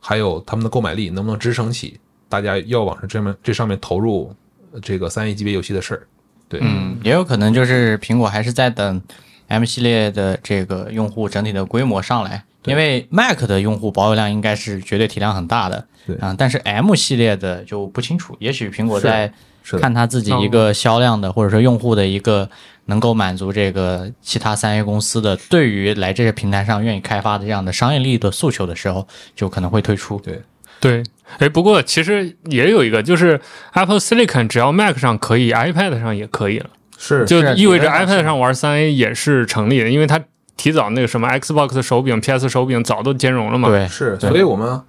[0.00, 1.98] 还有他们的购买力能不能支撑起
[2.28, 4.34] 大家要往上这面这上面投入
[4.82, 6.06] 这个三 A 级别游戏的事儿。
[6.48, 9.02] 对，嗯，也有可能就是苹果还是在等
[9.48, 19.32] M 系列的这个用户整体的规模上来，因为 Mac 的用户保有量应该是绝对体量很大的，对啊、但是 M 系列的就不清楚，也许苹果在
[19.70, 22.48] 是的，看他自己一个销量的，或者说用户的一个
[22.86, 29.06] 能够满足这个其他三 A 公司的对于来这些平台上愿意开发的这样的商业利益的诉求的时候，
[29.36, 30.18] 就可能会推出。
[30.20, 30.42] 对，
[30.80, 31.02] 对。
[31.38, 33.38] 哎，不过其实也有一个，就是
[33.74, 40.18] Apple Silicon 只要 Mac 上可以，iPad 上也可以了，是是就意味着 iPad 上玩三 A 也是成立的，因为它
[40.56, 43.68] 提早那个什么 Xbox 手柄、PS 手柄早都兼容了嘛。
[43.68, 44.80] 对，是，所以我们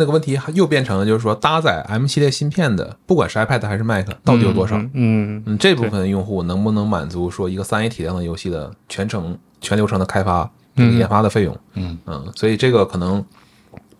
[0.00, 4.76] 那个问题还又变成了，就是说搭载 M 系列芯片的，不管是 iPad 还是 Mac，到底有多少？
[4.78, 11.56] 嗯嗯，嗯，这部分用户能不能满足说一个三 A 体量的游戏的全程全流程的开发、这个嗯研发的费用？
[11.74, 13.24] 嗯嗯，所以这个可能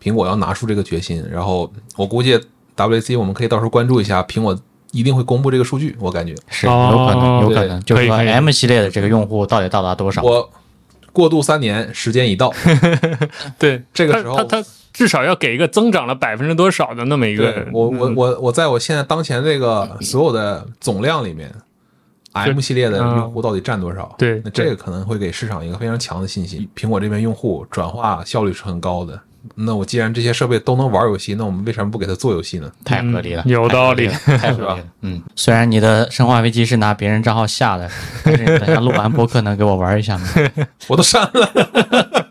[0.02, 2.40] 苹果要拿出这个决心，然后我估计
[2.76, 4.58] WC 我们可以到时候关注一下，苹果
[4.92, 10.22] 一定会公布这个数据，我感觉是有可能，哦有可能，就是说 M 系列的这个用户到底到达多少？
[10.22, 10.50] 我
[11.12, 12.52] 过渡三年，时间已到，
[13.58, 21.52] 对，这个时候它它它至少要给一个增长了百分之多少的那么一个，我我嗯我我在我现在当前这个所有的总量里面
[22.32, 24.14] ，M 系列的用户到底占多少？
[24.18, 26.68] 对那这个可能会给市场一个非常强的信息。
[26.76, 29.20] 苹果这边用户转化效率是很高的。
[29.54, 32.70] 那我既然这些设备都能玩游戏，那我们为什么不给它做游戏呢？
[32.84, 34.88] 太合理了，嗯有道理 太合理了。
[35.02, 37.90] 嗯，虽然你的《生化危机》是拿别人账号下的，
[38.22, 40.28] 但是等下录完播客能给我玩一下吗？
[40.88, 41.50] 我都删了。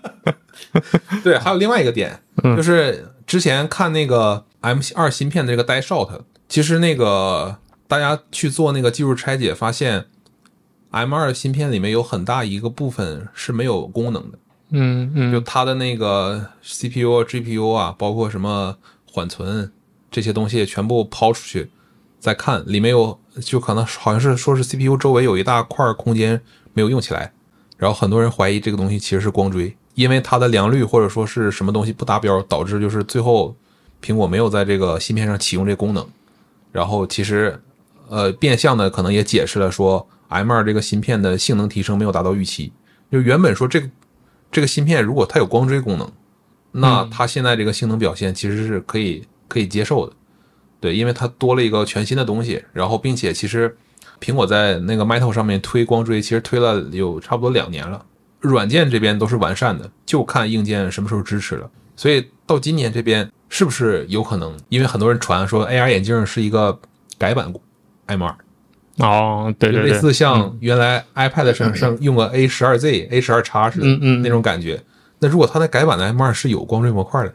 [1.23, 7.57] 对，还有另外一个点，嗯就是之前看那个 M 二芯片的这个 Die Shot，其实那个
[7.87, 10.05] 大家去做那个技术拆解，发现
[10.91, 14.37] M 二芯片里面有很大一个部分是没有功能的，
[14.71, 18.77] 嗯嗯，就它的那个 CPU、GPU 啊，包括什么
[19.11, 19.71] 缓存
[20.11, 21.69] 这些东西全部抛出去，
[22.19, 26.39] 再看里面有，就可能好像是说是 CPU 周围有一大块空间
[26.73, 27.31] 没有用起来，
[27.77, 33.55] 然后很多人怀疑这个东西其实是光追，因为它的良率或者说是什么东西不达标，导致就是最后
[34.03, 36.07] 苹果没有在这个芯片上启用这功能，
[36.71, 37.59] 然后其实
[38.07, 42.71] 呃变相的可能也解释了说 M 2这个芯片的性能提升没有达到预期，
[43.11, 43.89] 就原本说这个
[44.51, 46.09] 这个芯片如果它有光追功能，
[46.71, 50.13] 那它现在这个性能表现其实是可以可以接受的，
[50.79, 53.77] 对，因为它多了一个全新的东西，然后并且其实
[54.19, 58.05] 苹果在那个 Metal 上面推光追，其实推了有差不多两年了，
[58.39, 61.69] 软件这边都是完善的，就看硬件什么时候支持了。
[61.95, 64.57] 所以到今年这边是不是有可能？
[64.69, 66.79] 因为很多人传说 AR 眼镜是一个
[67.17, 67.53] 改版
[68.05, 68.35] M 2
[68.99, 74.81] 哦，对对对，就类似像原来 iPad 上上用个 A 十二 Z、A 十二 x 似的嗯嗯那种感觉。
[75.19, 77.33] 那如果它的改版的 M 二是有光追模块的，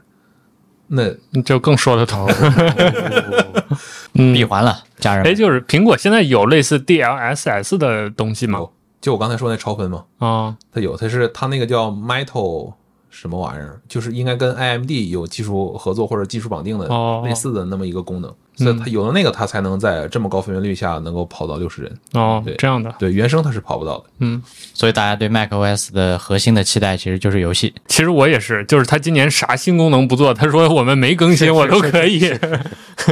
[0.88, 2.26] 那就更说得通。
[4.14, 5.34] 嗯闭，环了，家人哎，们。
[5.36, 8.60] 就是苹果现在有类似 DLSS 的东西吗？
[8.60, 12.72] 有就我刚才说那超分嘛，啊，它有，它是它那个叫 Metal
[13.14, 22.20] 什么玩意儿，就是应该跟 AMD 有技术合作或者技术绑定的哦类似的那么一个功能，所以它有了那个，它才能在这么高分辨率下能够跑到六十帧。
[22.20, 22.92] 哦对，这样的。
[22.98, 24.04] 对，原生它是跑不到的。
[24.18, 24.42] 嗯，
[24.74, 27.72] 所以大家对 macOS 的核心的期待其实就是游戏。
[27.86, 32.18] 其实我也是，就是他今年啥新功能不做，他说我们没更新，我都可以。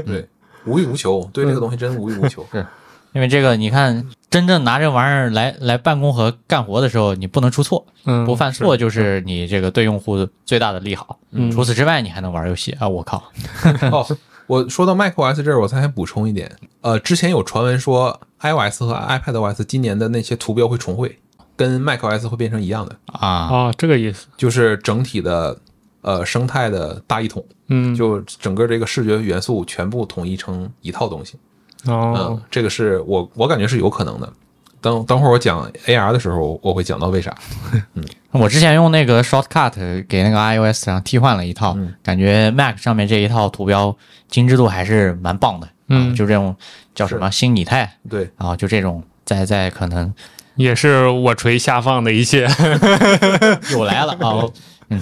[0.04, 0.28] 对，
[0.66, 2.44] 无欲无求，对这个东西真无欲无求。
[3.12, 11.18] 因为这个，你看，真正拿这玩意儿来来办公和干活的时候，你不能出错，嗯，不犯错就是你这个对用户最大的利好。
[11.30, 12.88] 嗯除此之外，你还能玩游戏啊！
[12.88, 13.22] 我靠，
[13.92, 14.06] 哦，
[14.46, 16.50] 我说到 macOS 这儿，我再补充一点，
[16.80, 21.18] 呃，之前有传闻说 iOS 和 iPadOS 今年的那些图标会重绘，
[21.56, 24.26] 跟 macOS 会变成一样的，啊，哦，这个意思。
[24.36, 25.56] 就是整体的
[26.00, 31.36] 呃生态的大一统，嗯，就整个这个视觉元素全部统一成一套东西。
[31.86, 34.32] 哦嗯，，这个是我我感觉是有可能的。
[34.80, 37.34] 等等会儿我讲 AR 的时候，我会讲到为啥。
[37.94, 43.94] 嗯我之前用那个 Shortcut 给那个 iOS 上替换了一套，嗯感觉 Mac 上面这一套图标
[44.28, 45.68] 精致度还是蛮棒的。
[45.88, 46.56] 嗯啊就这种
[46.94, 50.12] 叫什么新拟态，对，然后就这种在在可能
[50.56, 52.48] 也是我锤下放的一切。
[53.72, 54.48] 又来了 啊。
[54.88, 55.00] 嗯，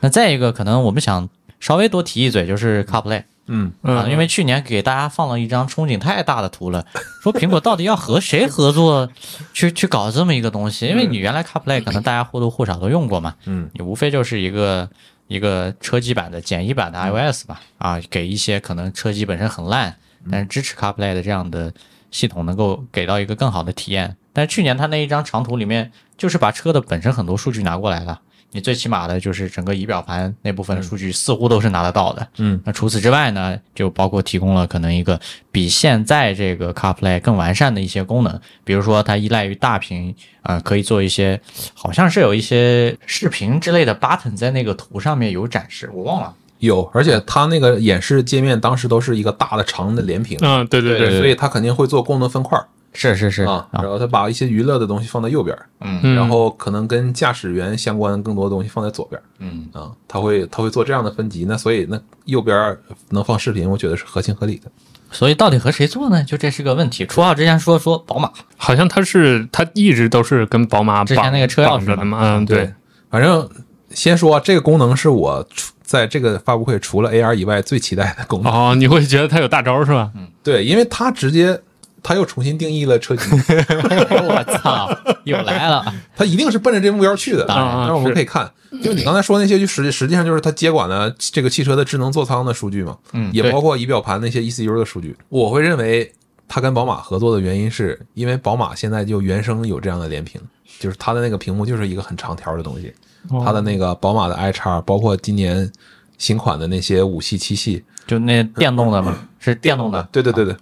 [0.00, 6.86] 那再一个可能我们想稍微多提一嘴，就是 CarPlay 嗯，啊，嗯，因为去年给大家放了一张憧憬太大的图了，
[7.22, 9.10] 说苹果到底要和谁合作
[9.52, 10.86] 去去搞这么一个东西？
[10.86, 14.88] 因为你原来 CarPlay 可能大家或多或少都用过嘛，嗯，你无非就是一个
[15.26, 19.96] 一个车机版的简易版的 iOS 吧，啊，给一些可能车机本身很烂，
[20.30, 21.72] 但是支持 CarPlay 的这样的
[22.10, 24.16] 系统能够给到一个更好的体验。
[24.32, 28.20] 但是去年它那一张长图里面，就是把车的本身很多数据拿过来了。
[28.52, 35.18] 你最起码的就是整个仪表盘那部分的数据似乎都是拿得到的，嗯，那除此之外呢，就包括提供了可能一个
[35.50, 41.40] 比现在这个 CarPlay 更完善的一些功能，比如说它依赖于大屏，啊、可以做一些，
[41.74, 46.34] 好像是有一些视频之类的 button 在那个图上面有展示，我忘了。
[46.58, 53.42] 有，而且它那个演示界面当时都是一个大的长的连屏，嗯，对对对，所以它肯定会做功能分块儿是是是。
[53.44, 56.14] 啊，然后他把一些娱乐的东西放在右边儿，嗯。
[56.14, 59.24] 然后可能跟驾驶员相关更多的东西放在左边儿。
[59.38, 62.80] 嗯，啊，他会他会做这样的分级，那所以那右边儿
[63.10, 64.70] 能放视频，我觉得是合情合理的。
[65.10, 66.24] 所以到底和谁做呢？
[66.24, 67.04] 就这是个问题。
[67.04, 72.72] 初号之前说说宝马，好像他是他一直都是跟宝马之前那个车钥匙的嘛，嗯，对，，
[73.10, 73.46] 反正
[73.90, 78.50] 先说这个功能是我除在这个发布会除了 AR 以外最期待的功能。
[78.50, 80.10] 哦，你会觉得他有大招是吧？
[80.42, 81.60] 对，因为它直接
[82.02, 84.90] 它又重新定义了车机， 我操，
[85.24, 85.84] 又来了。
[86.16, 87.44] 他一定是奔着这目标去的。
[87.44, 88.50] 当然我们可以看，
[88.82, 95.16] 就你刚才说那些，就实实际上就是他接管了这个汽车的智能座舱的数据嘛，嗯也包括仪表盘那些 ECU 的数据。
[95.28, 96.12] 我会认为
[96.48, 100.40] 他跟宝马合作的原因是因为宝马现在就原生有这样的连屏，
[100.80, 102.92] 就是它的那个屏幕就是一个很长条的东西，
[103.30, 105.70] 哦它的那个宝马的 i 叉，包括今年
[106.18, 110.56] 新款的那些五系、七系，就那电动的嘛，是电动的，对对对对。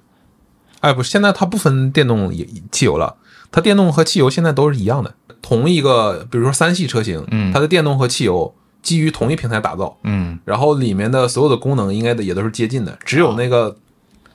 [0.81, 3.17] 哎，不是，现在它不分电动也汽油了，
[3.51, 5.15] 它电动和汽油现在都是一样的。
[5.43, 13.77] 同一个，比如说三系车型，嗯它的电动和汽油基于同一平台打造，嗯，然后里面的所有的功能应该的也都是接近的，只有那个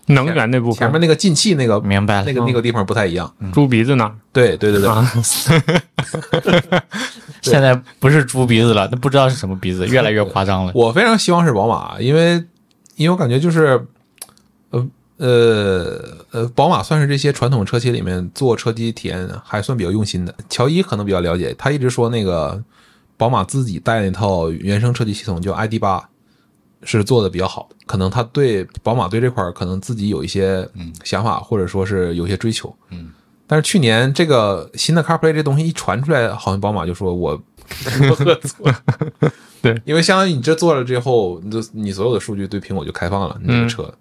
[0.07, 2.25] 能源那部分前面那个进气那个明白了。
[2.25, 3.31] 那个那个地方不太一样。
[3.53, 5.11] 猪鼻子那儿对对对对，啊，
[7.41, 10.71] 现在不是猪鼻子了，那不知道是什么鼻子，越来越夸张了。
[10.75, 12.43] 我非常希望是宝马，因为
[12.95, 13.85] 因为我感觉就是，
[15.17, 15.27] 呃
[16.31, 20.35] 呃呃，宝马算是这些传统车企里面做车机体验还算比较用心的。
[20.49, 22.61] 乔伊可能比较了解，他一直说那个
[23.17, 26.09] 宝马自己带那套原生车机系统叫 ID 八，
[26.83, 27.75] 是做的比较好的。
[27.85, 30.67] 可能他对宝马对这块儿可能自己有一些
[31.03, 32.75] 想法，或者说是有一些追求。
[32.89, 33.11] 嗯，
[33.47, 38.73] 但是去年这个新的 CarPlay 这东西一传出来，好像宝马就说我不合作。
[39.61, 43.91] 对，因为相当于你这做了之后，你就你所有的数据对苹果就开放了，你这个车，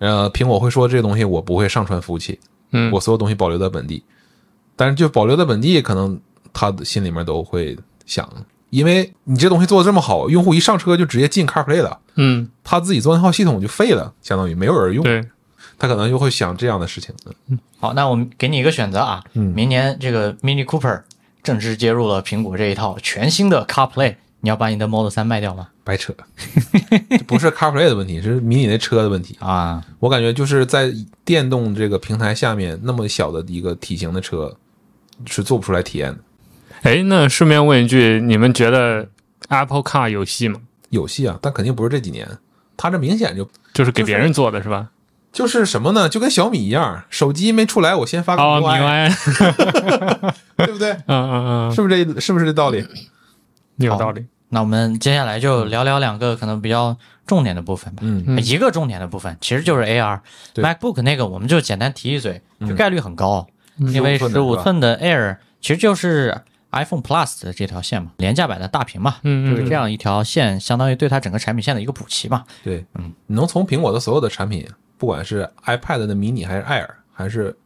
[0.00, 2.40] 呃，苹果会说这个东西我不会上传服务器，
[2.72, 4.02] 嗯，我所有东西保留在本地，
[4.74, 6.18] 但是就保留在本地，可能
[6.52, 8.28] 他的心里面都会想，
[8.70, 15.22] 因为你这东西做的这么好，用户一上车就直接进 CarPlay 了，嗯，他自己做那套系统就废了，相当于没有人用，对，
[15.78, 17.14] 他可能就会想这样的事情。
[17.48, 17.58] 嗯。
[17.78, 19.52] 好，那我们给你一个选择啊，嗯。
[19.54, 21.02] 明年这个 Mini Cooper
[21.42, 25.68] 正式接入了苹果这一套全新的 CarPlay，你要把你的 Model 三卖掉吗？
[25.84, 26.14] 白扯，
[27.10, 29.36] 这 不是 CarPlay 的问题，是迷你那车的问题。
[29.40, 30.92] 啊，我感觉就是在
[31.24, 34.56] 电动这个平台下面，那么小的一个体型的车
[35.26, 36.18] 是做不出来体验的。
[36.82, 39.06] 哎，那顺便问一句，你们觉得
[39.48, 40.60] Apple Car 有戏吗？
[40.88, 42.26] 有戏啊，但肯定不是这几年。
[42.76, 44.88] 它这明显就就是给别人做的是吧？
[45.32, 46.08] 就是什么呢？
[46.08, 50.34] 就跟小米一样，手机没出来，我先发个哦，UI，、明白，
[50.64, 50.92] 对不对？
[51.06, 52.84] 嗯嗯嗯，是不是这是不是这道理？
[53.86, 54.24] 有道理。
[54.48, 58.00] 那我们接下来就聊聊两个可能比较重点的部分吧。
[58.04, 58.24] 嗯。
[58.26, 60.20] 嗯一个重点的部分其实就是 AR。
[60.54, 63.46] MacBook 那个我们就简单提一嘴，就概率很高，
[63.78, 63.92] 嗯。
[63.92, 66.36] 因为15十五寸寸的 Air 其实就是
[66.72, 72.44] iPhone Plus 的这条线嘛，廉价版的大屏嘛，嗯嗯就是这样一条线，相当于对它整个产品线的一个补齐嘛。
[72.62, 74.66] 对，嗯，你能从苹果的所有的产品，
[74.98, 77.56] 不管是 iPad 的 mini 还是 Air，还是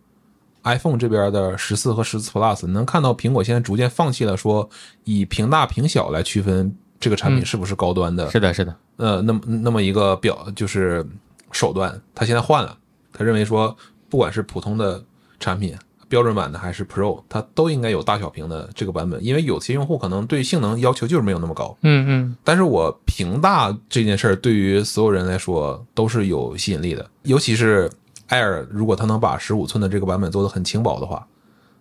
[0.65, 4.69] iPhone 这边的十四和十四 Plus，你能看到苹果现在逐渐放弃了说
[5.05, 7.47] 以屏大屏小来区分这个产品嗯。
[7.47, 11.07] 是不是高端的，是的，是的，呃，那么那么一个表就是
[11.53, 12.77] 手段，他现在换了，
[13.13, 13.77] 他认为说，
[14.09, 15.05] 不管是普通的
[15.39, 15.77] 产品，
[16.09, 21.77] 标准版的还是 Pro，它都应该有大小屏的这个版本，因为有些用户可能对性能要求就是没有那么高。
[21.83, 22.37] 嗯嗯。
[22.43, 27.91] 但是我屏大这件事儿对于所有人来说都是有吸引力的，尤其是
[28.29, 31.27] Air，如果它能把十五寸的这个版本做得很轻薄的话，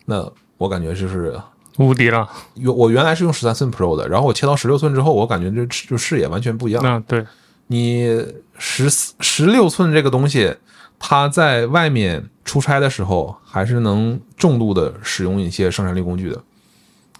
[0.05, 1.39] 那我感觉就是
[1.77, 2.27] 无敌了。
[2.55, 6.83] 原我原来是用十三寸 Pro 的，然后我切到十六寸之后，我感觉这就视野完全不一样。
[6.83, 7.25] 那对，
[7.67, 8.25] 你
[8.57, 10.55] 十十六寸这个东西，
[10.99, 16.41] 它在外面出差的时候，还是能重度的使用一些生产力工具的，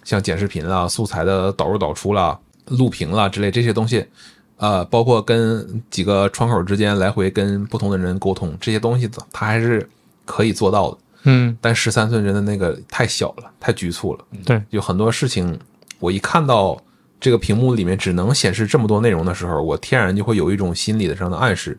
[0.04, 4.06] 像剪视频啊、素材的导入导出啦、录屏啦之类这些东西，
[4.56, 9.88] 呃，包括跟几个窗口之间来回跟不同的人沟通，这些东西它还是
[10.24, 10.98] 可以做到的。
[11.24, 14.24] 嗯但十三寸真的那个太小了，太局促了。
[14.44, 15.58] 对，有很多事情，
[15.98, 16.78] 我一看到
[17.18, 21.78] 这个屏幕里面只能显示这么多内容的时候，我天然就会有一种心理的上的暗示，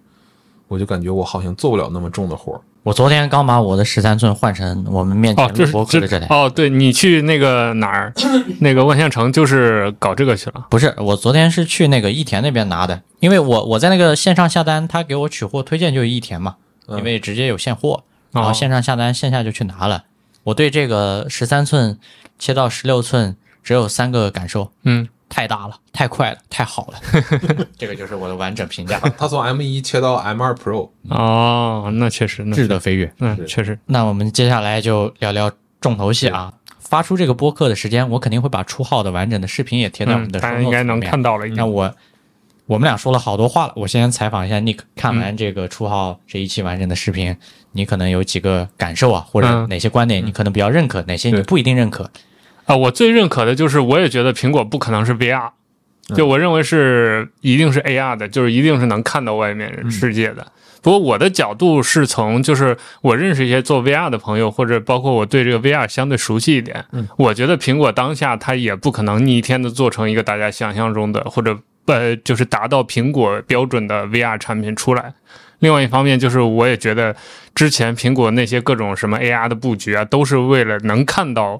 [0.67, 2.61] 我就感觉我好像做不了那么重的活儿。
[2.85, 6.27] 我昨天刚把我的十三寸换成我们面哦，前录播客的这台。
[6.29, 8.13] 哦，对你去那个哪儿，
[8.61, 10.67] 那个万象城就是搞这个去了。
[10.69, 16.57] 不是，我昨天是去那个益田那边拿的，因为我我在那个线上下单，他给我取货推荐就是益田嘛，
[16.87, 20.03] 嗯因为直接有现货，然后哦线上下单，线下就去拿了。
[20.43, 21.97] 我对这个十三寸
[22.37, 26.99] 切到十六寸只有三个感受：嗯，太大了，太快了，太好了。
[27.77, 33.11] 这个就是我的完整评价， 它从 M 一切到 M 二 Pro，哦，那确实，那质的飞跃。
[33.19, 35.51] 嗯，确实，那我们接下来就聊聊
[35.81, 36.53] 重头戏啊。
[36.79, 41.47] 发出这个播客的时间，我肯定会把初号的完整的视频也贴在我们嗯，的大家应该能看到了。
[41.47, 41.91] 那我
[42.67, 47.35] 我们俩说了好多话了，我先采访一下 Nick，看完这个初号这一期完整的视频，
[47.71, 52.09] 你可能有几个感受啊，或者嗯哪些观点你可能比较认可，哪些你不一定认可？
[52.65, 55.51] 啊，我最认可的就是，我也觉得苹果不可能是 VR，
[56.15, 60.45] 就我认为是一定是 AR 的，就是一定是能看到外面世界的。
[60.81, 66.85] 不过我的角度是从，就是我认识一些做 VR 的朋友，或者包括我对这个 VR 相对熟悉一点，
[67.17, 71.57] 我觉得苹果当下它也不可能逆天的做成一个大家想象中的，或者
[71.87, 75.13] 呃，就是达到苹果标准的 VR 产品出来。
[75.59, 77.15] 另外一方面，就是我也觉得
[77.55, 81.59] 之前苹果那些各种什么 AR 的布局啊，都是为了能看到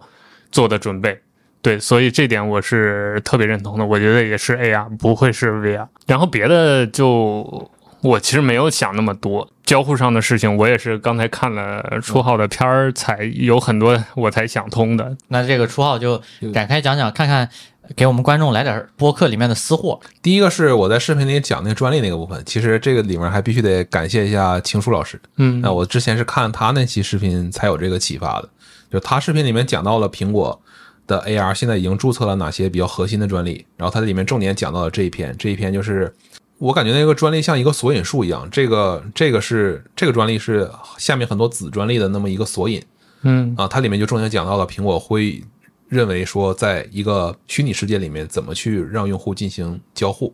[0.55, 1.19] 做的准备。
[1.61, 3.85] 对，所以这点我是特别认同的。
[3.85, 5.85] 我觉得也是 AR，不会是 VR。
[6.07, 15.17] 然后别的就我其实没有想那么多，交互上的事情我也是刚才看了初号的片儿，才有很多我才想通的。
[15.27, 16.21] 那这个初号就
[16.53, 17.49] 展开讲讲，看看
[17.95, 19.99] 给我们观众来点播客里面的私货。
[20.21, 25.19] 第一个是我在视频里讲那个专利那个部分，其实这个里面还必须得感谢一下情书老师。
[25.37, 28.49] 嗯那我之前是看他那期视频才有这个启发的，
[28.95, 30.57] 就他视频里面讲到了苹果
[31.05, 36.15] 的 AR 现在已经注册了哪些比较核心的专利，然后它里面重点讲到了这一篇，这一篇就是
[36.57, 42.81] 我感觉那个专利像一个索引树一样，这个这个是这个专利是下面很多子专利的那么一个索引
[43.23, 45.43] 嗯啊，它里面就重点讲到了苹果会
[45.89, 50.33] 认为说，在一个虚拟世界里面怎么去让用户进行交互。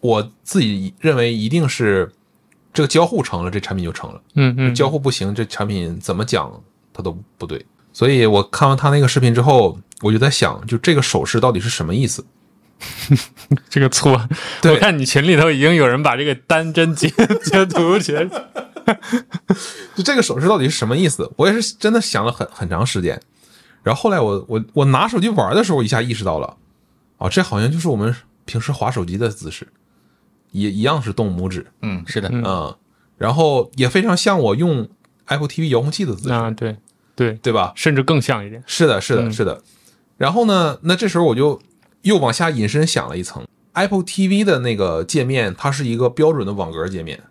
[0.00, 2.12] 我自己认为一定是
[2.72, 4.22] 这个交互成了，这产品就成了。
[4.34, 7.64] 嗯嗯，交互不行，这产品怎么讲它都不对。
[7.92, 12.24] 所以我看完他那个视频之后，我就在想，就这个手势到底是什么意思？
[13.70, 14.28] 这个错。
[14.60, 17.08] 对我看你群里头已经有人把这个单帧截
[17.44, 18.24] 截图起来。
[19.94, 21.30] 就这个手势到底是什么意思？
[21.36, 23.20] 我也是真的想了很很长时间。
[23.84, 26.56] 然后后来我我我拿手机玩的时候，一下意识到了，
[27.18, 28.14] 哦，这好像就是我们
[28.44, 29.68] 平时划手机的姿势，
[30.50, 32.76] 也一样是动拇指，嗯，是的，嗯嗯，
[33.18, 34.88] 然后也非常像我用
[35.26, 36.76] Apple TV 遥控器的姿势，啊，对
[37.14, 37.72] 对，对吧？
[37.76, 38.62] 甚至更像一点。
[38.66, 39.62] 是的，是的，嗯是的。
[40.16, 41.60] 然后呢，那这时候我就
[42.02, 47.22] 又往下引申想了一层，Apple TV 的那个界面，它是一个标准的网格界面，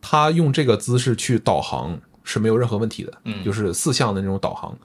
[0.00, 4.76] 它用这个姿势去导航是没有任何问题的，嗯就是四项的那种导航。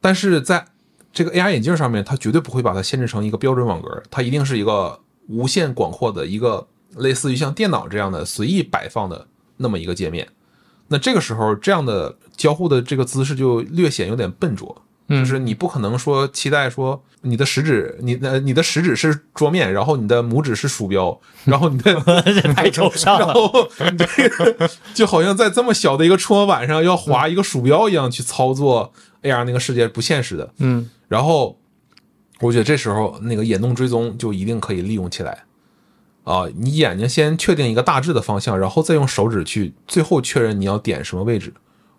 [0.00, 0.64] 但是在
[1.12, 4.98] 这个 AR 眼镜上面，它绝对不会把它限制成一个标准网格，它一定是一个
[5.28, 9.26] 无限广阔的一个类似于像电脑这样的随意摆放的
[9.58, 10.28] 那么一个界面。
[10.94, 22.00] 那这个时候，这样的交互的这个姿势就略显有点笨拙，就是你不可能说期待说你的食指，你的你的食指是桌面，然后你的拇指是鼠标， 然后你的
[22.54, 23.28] 太 抽象然。
[23.34, 23.50] 后
[23.90, 28.92] 你这个就好像在这么小的一个触摸板上要划一个鼠标一样去操作
[29.22, 30.54] AR 那个世界，不现实的。
[30.58, 31.58] 嗯然后
[32.40, 35.44] 我觉得这时候那个眼动追踪就一定可以利用起来
[36.24, 36.46] 啊！
[36.56, 41.52] 你眼睛先确定一个大致的方向，然后再用手指去最后确认你要点什么位置，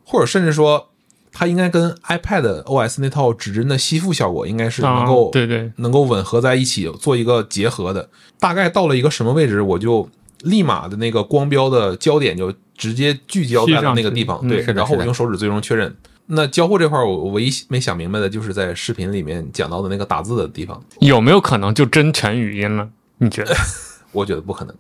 [0.04, 0.90] 或者甚至说
[1.32, 8.10] 它应该跟 iPad OS 那套指针的吸附效果应该是能够、啊对对能够吻合在一起做一个结合的。
[8.40, 10.10] 大概到了一个什么位置，我就
[10.42, 15.96] 立马的那个光标的焦点就直接聚焦在了那个地方，对，然后我用手指最终确认。
[16.28, 22.90] 那交互这块儿，我我唯一没想明白的就是在视频里面讲到的那个打字的地方，有没有可能就真全语音了？
[23.20, 23.56] 你觉得？
[24.16, 24.76] 我觉得不可能，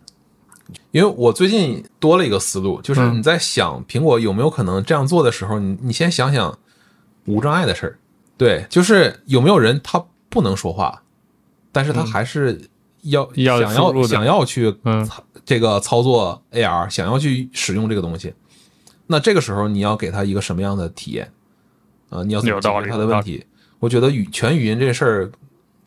[0.91, 3.17] 因为我最近多了一个思路，就是嗯。
[3.17, 6.57] 你在想苹果有没有可能这样做的时候，你你先想想
[7.25, 7.99] 无障碍的事儿，
[8.37, 11.03] 对，就是有没有人他不能说话，
[11.71, 12.69] 但是他还是
[13.03, 15.07] 要、想要想要去嗯。
[15.45, 18.33] 这个操作 AR，想要去使用这个东西，
[19.05, 21.31] 那这个时候你要给他一个什么样的体验？
[22.09, 23.45] 啊、你要解决他的问题？
[23.77, 25.31] 我觉得语全语音这事儿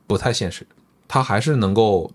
[0.06, 0.64] 不太现实，
[1.08, 2.08] 他还是能够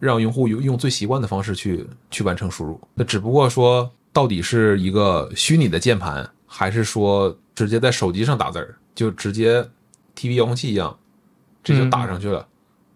[0.00, 2.80] 让用户用用最习惯的方式去去完成输入。
[2.94, 9.64] 那只不过说，到底是一个虚拟的键盘，还是说直接在手机上打字儿，就直接
[10.16, 10.98] TV 遥控器一样，
[11.62, 12.44] 这就打上去了？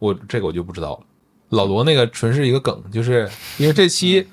[0.00, 1.00] 我这个我就不知道了。
[1.50, 4.26] 老罗那个纯是一个梗，就是因为这期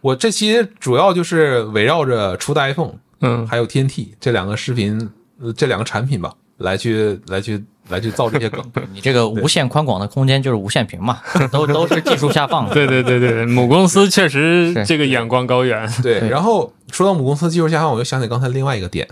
[0.00, 5.10] 我这期主要就是围绕着初代 iPhone 嗯，还有 TNT 这两个视频
[5.40, 8.64] 呃这两个产品吧，来去来去来去造这些梗。
[8.92, 11.18] 你这个无限宽广的空间就是无限屏嘛，
[11.52, 12.74] 都都是技术下放的。
[12.74, 15.88] 对对对对，母公司确实这个眼光高远。
[16.02, 19.06] 对，然后说到母公司技术下放，我就想起刚才另外一个点，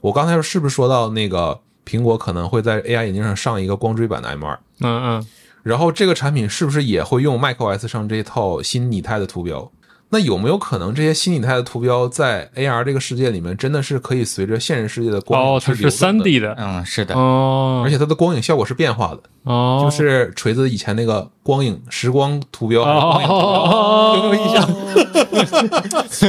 [0.00, 4.56] 我刚才是不是说到那个苹果可能会在 AI 眼镜上上一个光追版的 M2？
[4.80, 5.26] 嗯嗯，
[5.62, 9.70] 然后这个产品是不是也会用 macOS 上这套新拟态的图标？
[10.12, 16.54] 那有没有可能这些新拟态的图标在 AR 这个世界里面真的是可以随着现实世界的光哦，影它是三 D 的。
[16.58, 24.68] 嗯，是的，哦，而且它的光影效果是变化的，哦，就是锤子以前那个光影时光图标，哦光影图标有没有印象？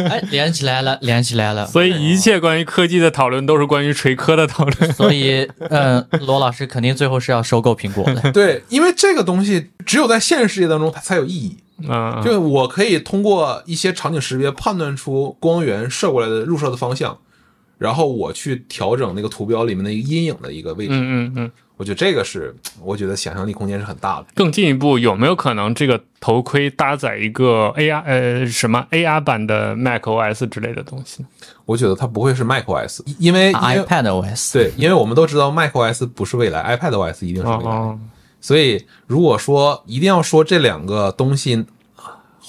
[0.10, 1.68] 哎，连起来了，连起来了。
[1.68, 4.94] 所以一切关于科技的讨论都是关于锤科的讨论。
[4.94, 8.32] 所以，嗯，罗老师肯定最后是要收购苹果的。
[8.32, 11.58] 对，因为这个东西只有在现实世界当中它才有意义。
[11.80, 17.18] 嗯，就我可以通过一些场景识别判断出光源射过来的入射的方向，
[17.78, 20.94] 然后我去调整那个图标里面的一个阴影的一个位置。
[20.94, 21.52] 嗯嗯嗯。
[21.76, 24.28] 我觉得这个是，我觉得想象力空间是很大的。
[24.36, 31.26] 更进一步，有没有可能这个头盔搭载一个 AR 呃什么 AR 版的 macOS 之类的东西？
[31.66, 37.72] 我觉得它不会是 macOS，因为因为 iPad OS，对，因为我们都知道 macOS 不是未来，iPad OS 一定是未来。
[37.72, 38.00] 哦，
[38.44, 41.66] 所以如果说一定要说这两个东西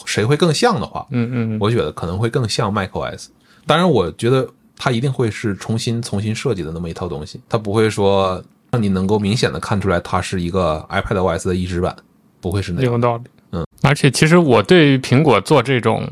[0.04, 3.28] 谁会更像的话，嗯嗯我觉得可能会更像 macOS。
[3.64, 8.42] 当然，我觉得它一定会是重新重新设计的那么一套东西，它不会说
[8.72, 11.94] 让你能够明显的看出来它是一个 iPad OS 的移植版，
[12.40, 12.92] 不会是那样。
[12.92, 13.22] 有道理。
[13.52, 16.10] 嗯，而且其实我对于苹果做这种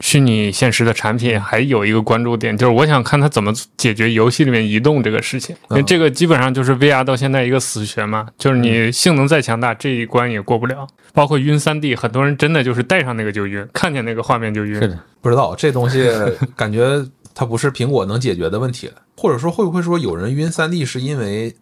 [0.00, 10.86] 虚拟现实的产品还有一个关注点，就是我想看它怎么解决游戏里面移动这个事情，因为这个基本上就是 VR 到现在一个死穴嘛，就是你性能再强大，这一关也过不了。
[11.12, 14.74] 包括晕三 D，很多人真的就是戴上那个就晕，看见那个画面就晕。
[14.74, 16.08] 是的，不知道这东西
[16.54, 21.52] 感觉它不是苹果能解决的问题了，或者说会不会说有人晕三 D 是因为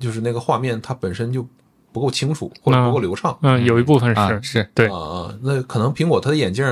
[0.00, 1.46] 就是那个画面它本身就
[1.92, 3.36] 不够清楚或者不够流畅？
[3.42, 4.20] 嗯，有一部分是。
[4.20, 6.64] 啊，是对啊啊，那可能苹果它的眼镜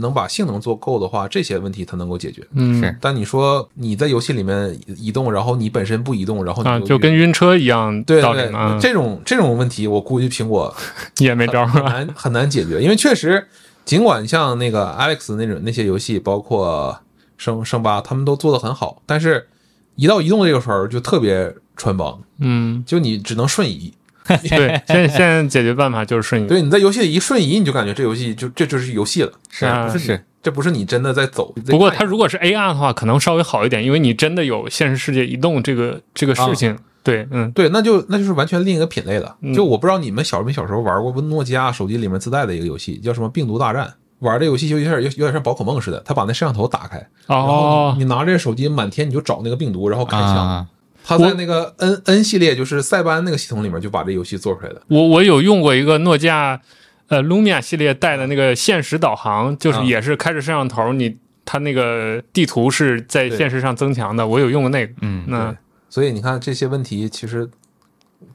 [0.00, 2.46] 能把性能做够的话，这些问题它能够解决。
[2.52, 8.50] 嗯，是但你说你在游戏里面移动，然后你本身不移动，然后你啊，就跟晕车一样对对
[8.80, 10.74] 这种这种问题，我估计苹果
[11.18, 11.84] 也没招儿很。
[11.84, 13.46] 难很难解决，因为确实，
[13.84, 16.98] 尽管像那个 Alex 那种那些游戏，包括
[17.36, 19.48] 生生八，他们都做得很好，但是
[19.96, 23.92] 一到移动这个时候就特别穿帮，嗯，就你只能瞬移。
[24.48, 26.46] 对，现在现在解决办法就是瞬移。
[26.46, 31.54] 对，你在游戏里一瞬移，你就感觉这游戏就这就是游戏了，是啊不是是，这不是你真的在走。
[31.66, 36.78] 不过看它如果是 AR 的话，可能稍微好一点，因为你真的有现实世界移动这个这个事情。
[37.02, 39.34] 对，嗯，对，那就那就是完全另一个品类了。
[39.40, 43.86] 嗯就我不知道你们小没小时候玩过诺基亚手机里面自带的一个游戏，叫什么《病毒大战》。
[44.18, 50.36] 玩这游戏就有点有有点像宝可梦似的，他把那摄像头打开，然后哦你，你拿着手机满天你就找那个病毒，然后开枪。
[50.36, 50.66] 啊，
[51.08, 54.82] 他在那个 N N 系列，就是塞班那个系统里面就把这游戏做出来的。
[54.88, 56.60] 我我有用过一个诺基亚
[57.06, 61.16] 呃 Lumia 系列带的那个现实导航，就是啊也是开着摄像头，你
[61.46, 64.92] 它那个地图是在现实上增强的，我有用过那个。
[65.00, 65.56] 嗯，那
[65.88, 67.48] 所以你看这些问题，其实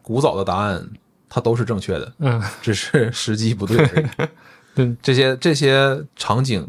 [0.01, 0.89] 古早的答案
[1.29, 4.27] 它都是正确的，嗯，只是时机不对而已。
[4.73, 6.67] 对，这些这些场景，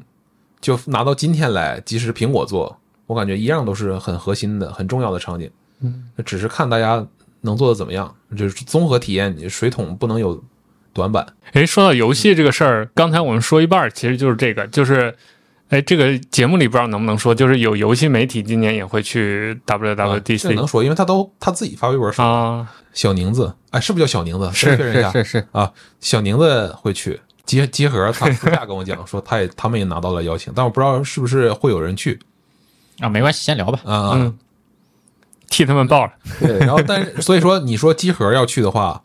[0.61, 5.51] 就拿到今天来，即使苹果做，我感觉一样都是很核心的、很重要的场景。
[5.85, 7.07] 嗯，只是看大家
[7.43, 10.43] 能做的怎么样，就是综合体验，你水桶不能有
[10.93, 11.27] 短板。
[11.53, 15.15] 诶，说到游戏这个事儿，刚才我们说一半儿，其实就是这个，就是，
[15.69, 24.51] 哎，这个节目里不知道能不能说，就是有游戏媒体今年也会去啊这 WWDC 能说，因为他都他自己发微博说，啊，小宁子，哎，是不是叫小宁子？
[24.53, 27.21] 是确认一下是是是，啊，小宁子会去。
[27.47, 32.19] 结结合，他私下跟我讲说，他也他们也拿到了邀请，但我不知道是不是会有人去
[33.01, 33.79] 啊，没关系，先聊吧。
[33.85, 34.13] 啊。
[34.15, 34.39] 嗯，
[35.49, 39.03] 替他们报了，对，然后但是所以说，你说集合要去的话，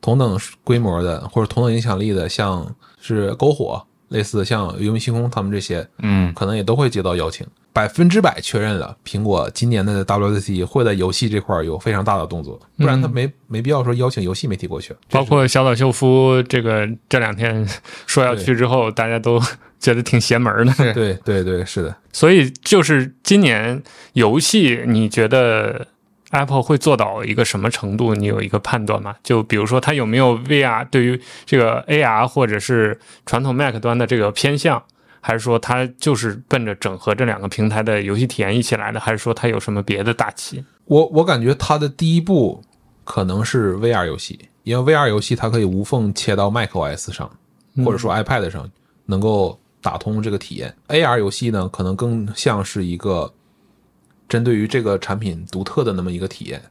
[0.00, 7.44] 同等规模的或者同等影响力的，像是篝火，类似像游戏星空他们这些，嗯，可能也都会接到邀请。
[7.72, 14.92] 百分之百确认了，苹果今年的 WWDC 会在游戏这块儿有非常大的动作，不然他没没必要说邀请游戏媒体过去。
[15.08, 17.64] 包括小岛秀夫这个这两天
[18.06, 19.40] 说要去之后，大家都
[19.78, 20.92] 觉得挺邪门的。
[20.92, 23.80] 对对对，是的，所以就是今年
[24.14, 25.86] 游戏，你觉得
[26.30, 28.14] Apple 会做到一个什么程度？
[28.14, 29.16] 你有一个判断吗？
[29.22, 34.82] 就比如说它有没有 VR 对于这个 AR 或者是传统 Mac 端的这个偏向，
[35.20, 40.64] 还是说它就是奔着整合这两个平台的游戏体验一起来的，还是说它有什么别的大旗？
[40.84, 42.62] 我我感觉它的第一步
[43.04, 47.28] 可能是 VR 游戏，因为 VR 游戏它可以无缝切到 macOS 上，
[47.84, 48.70] 或者说 iPad 上，
[49.06, 50.72] 能够打通这个体验。
[50.88, 53.32] AR 游戏呢，可能更像是一个
[54.30, 56.62] 针对于这个产品独特的那么一个体验。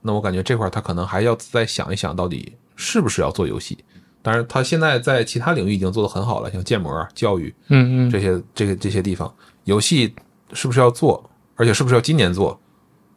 [0.00, 3.76] 那我感觉这块儿它可能还要再想一想，到底是不是要做游戏。
[4.22, 9.32] 当然，他现在在其他领域已经做得很好了，像建模、教育嗯嗯，这些这个这些地方，
[9.64, 10.14] 游戏
[10.52, 12.58] 是不是要做，而且是不是要今年做？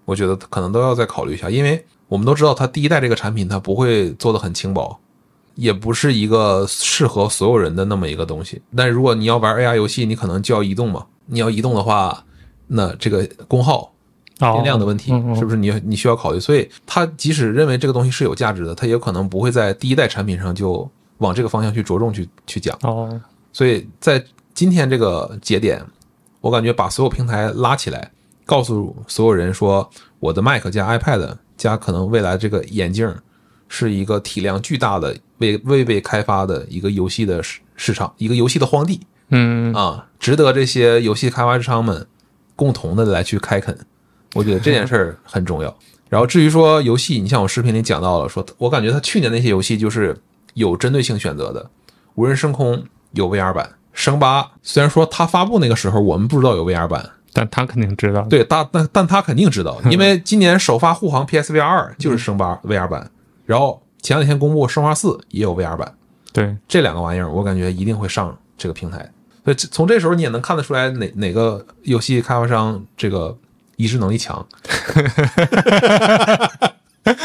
[0.05, 4.99] 我觉得可能都要再考虑一下，因为我们都知道，它第一代这个产品它不会做的很轻薄，
[5.55, 8.61] 也不是一个适合所有人的那么一个东西。
[8.75, 12.25] 但如果你要玩 AR 游戏，你可能就要移动嘛，你要移动的话，
[12.73, 13.91] 那这个功耗、
[14.39, 16.39] 电量的问题是不是你你需要考虑？
[16.39, 22.77] 所以他即使认为这个东西是有价值的，他也有可能不会在第一代产品上就往这个方向去着重去去讲。
[22.83, 23.21] 哦，
[23.51, 24.23] 所以在
[24.53, 25.85] 今天这个节点，
[26.39, 28.11] 我感觉把所有平台拉起来，
[28.45, 29.89] 告诉所有人说，
[30.19, 33.13] 我的 Mac 加 iPad 加可能未来这个眼镜
[33.67, 42.07] 是一个体量巨大的未未被开发的一个游戏的市市场，一个游戏的荒地嗯啊，值得这些游戏开发商们
[42.55, 43.77] 共同的来去开垦。
[44.33, 45.75] 我觉得这件事儿很重要。
[46.09, 50.17] 然后至于说游戏，你像我视频里讲到了，说我感觉他去年那些游戏就是
[50.53, 51.69] 有针对性选择的，
[52.15, 52.83] 无人升空
[53.13, 63.09] 有 VR 版，生八虽然说它发布那个时候我们不知道有 VR 版，但他肯定知道。，对，但但但他肯定知道， 因为今年首发护航 PSVR 二就是生八 VR 版，
[63.45, 65.93] 然后前两天公布生化四也有 VR 版，
[66.33, 69.09] 对，这两个玩意儿我感觉一定会上这个平台。
[69.43, 73.35] 所以这从这时候你也能看得出来哪哪个游戏开发商这个
[73.75, 74.45] 移植能力强。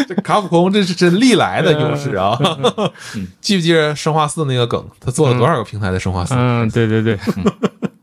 [0.08, 2.38] 这卡普空这是真历来的优势啊！
[3.42, 4.82] 记不记得生化四那个梗？
[4.98, 6.34] 他做了多少个平台的生化四？
[6.34, 7.18] 嗯，对对对，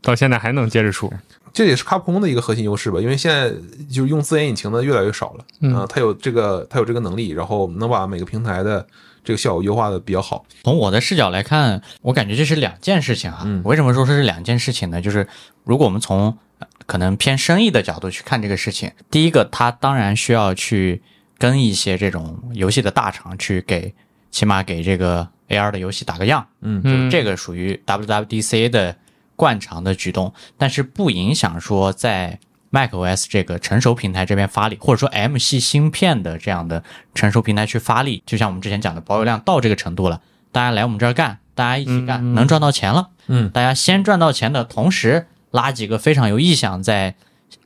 [0.00, 1.12] 到现在还能接着出。
[1.52, 3.50] 这也是卡普空的一个核心优势吧，因为现在
[3.90, 8.86] 就是用自研引擎的越来越少了，嗯啊，它有这个他有这个能力，然后能把每个平台的
[9.24, 10.44] 这个效果优化的比较好。
[10.62, 13.42] 从我的视角来看，我感觉这是两件事情啊。
[13.44, 15.00] 嗯为什么说这是两件事情呢？
[15.00, 15.26] 就是
[15.64, 21.02] 如果我们从呃可能偏生意的角度去看这个事情，第一个，它当然需要去
[21.38, 23.94] 跟一些这种游戏的大厂去给，
[24.30, 26.46] 起码给这个 AR 的游戏打个样。
[26.60, 28.96] 嗯嗯，这个属于 WWDC 的
[29.34, 32.38] 惯常的举动，但是不影响说在
[32.74, 36.82] macOS 这个成熟平台这边发力，或者说 M 系芯片的这样的
[37.14, 38.22] 成熟平台去发力。
[38.26, 40.20] 就像我们之前讲的，保有量到这个程度了，
[40.50, 43.10] 大家来我们这儿干，大家一起干，能赚到钱了。
[43.28, 47.14] 嗯，大家先赚到钱的同时，拉几个非常有意向在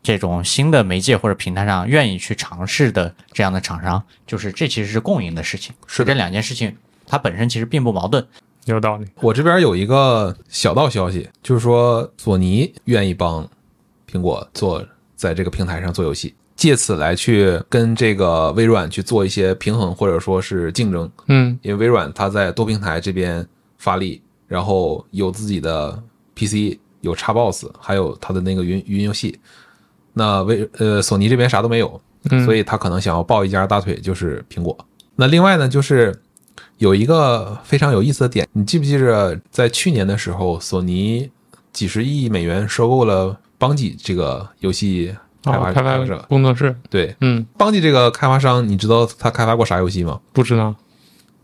[0.02, 5.74] 这种新的媒介或者平台上愿意去尝试的这样的厂商，就是这其实是共赢的事情。
[5.86, 6.76] 是的这两件事情，
[7.06, 8.24] 它本身其实并不矛盾。
[8.66, 9.06] 有道理。
[9.22, 13.48] 我这边有一个小道消息，就是说索尼愿意帮
[14.10, 14.86] 苹果做
[15.18, 21.10] 在这个平台上做游戏，借此来去跟这个微软去做一些平衡或者说是竞争。
[21.26, 23.44] 嗯因为微软它在多平台这边
[23.78, 26.00] 发力，然后有自己的
[26.36, 29.38] PC，有 Xbox，还有它的那个云云游戏。
[30.12, 32.00] 那微呃索尼这边啥都没有，
[32.30, 34.76] 嗯，所以他可能想要抱一家大腿，就是苹果。
[35.16, 36.16] 那另外呢，就是
[36.78, 41.28] 有一个非常有意思的点，你记不记着，在去年的时候，索尼
[41.72, 45.14] 几十亿美元收购了邦吉这个游戏
[45.44, 46.24] 开发哦开发者？
[46.28, 50.20] 工作室，对，嗯，邦吉这个开发商，你知道他开发过啥游戏吗？
[50.32, 50.74] 不知道。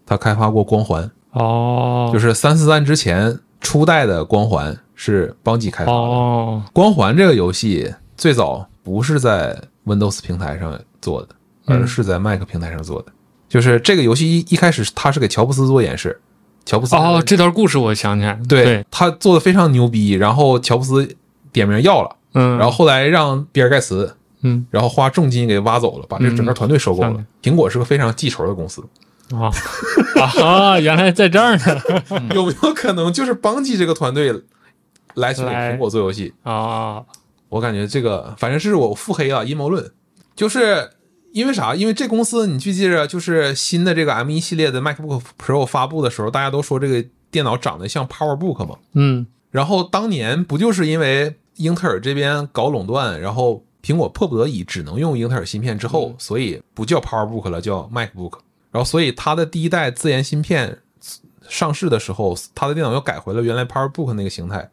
[0.06, 5.96] 他开发过《光环》，哦，就是三四三之前初代的《光环》是邦吉开发的。
[5.96, 11.28] 哦，光环这个游戏最早不是在 Windows 平台上做的，
[11.66, 11.80] 嗯。
[11.80, 13.12] 而是在 Mac 平台上做的。
[13.48, 16.20] 就是这个游戏一一开始他是给乔布斯做演示，
[16.66, 21.16] 乔布斯哦，这段故事我想起来，对对，他做的非常牛逼，然后乔布斯
[21.54, 27.14] 点名要了，嗯，然后后来让比尔盖茨，嗯，然后花重金给挖走了，把这整个团队收购了。
[27.16, 27.26] 嗯。
[27.42, 28.84] 苹果是个非常记仇的公司，
[29.32, 29.48] 啊
[30.42, 31.82] 啊， 原来在这儿呢，
[32.34, 34.42] 有没有可能就是邦吉这个团队
[35.14, 35.72] 来去给来。
[35.72, 36.34] 苹果做游戏？
[36.42, 37.02] 啊，
[37.48, 39.92] 我感觉这个反正是我腹黑啊阴谋论，
[40.34, 40.90] 就是
[41.32, 41.74] 因为啥？
[41.74, 48.76] 因为这公司你记不记着，就是新的这个 M 一系列的 MacBook Pro 发布的时候，大家都说这个电脑长得像 PowerBook 嘛。
[48.94, 49.26] 嗯。
[49.50, 58.38] 然后当年不就是因为英特尔这边搞垄断，然后苹果迫不得已只能用英特尔芯片之后，所以不叫 PowerBook 了，叫 MacBook。
[58.70, 60.78] 然后所以它的第一代自研芯片
[61.48, 64.70] 上市的时候，它的电脑又改回了原来 PowerBook 那个形态。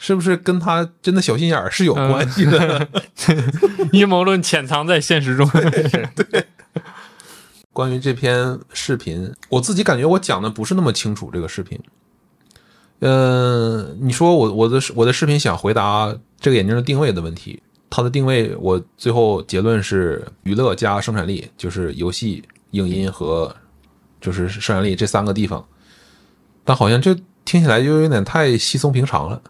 [0.00, 2.88] 是不是跟它真的小心眼儿是有关系的？
[3.90, 5.44] 阴谋论潜藏在现实中，
[7.72, 11.30] 关于这篇视频，我自己感觉我讲的不是那么清楚。
[11.32, 11.76] 这个视频，
[13.00, 22.42] 呃，你说我我的我的视频想回答这个眼镜的定位的问题，它的定位我最后结论是娱乐加生产力，就是游戏、
[22.72, 23.54] 影音和
[24.20, 25.64] 就是生产力这三个地方。
[26.64, 27.14] 但好像这
[27.44, 29.40] 听起来就有点太稀松平常了。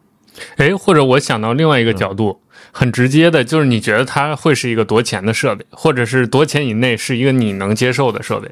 [0.56, 8.50] 哎，或者我想到另外一个角度，很直接的，就是你觉得它会是一个多钱的设备，或者是多钱以内是一个你能接受的设备？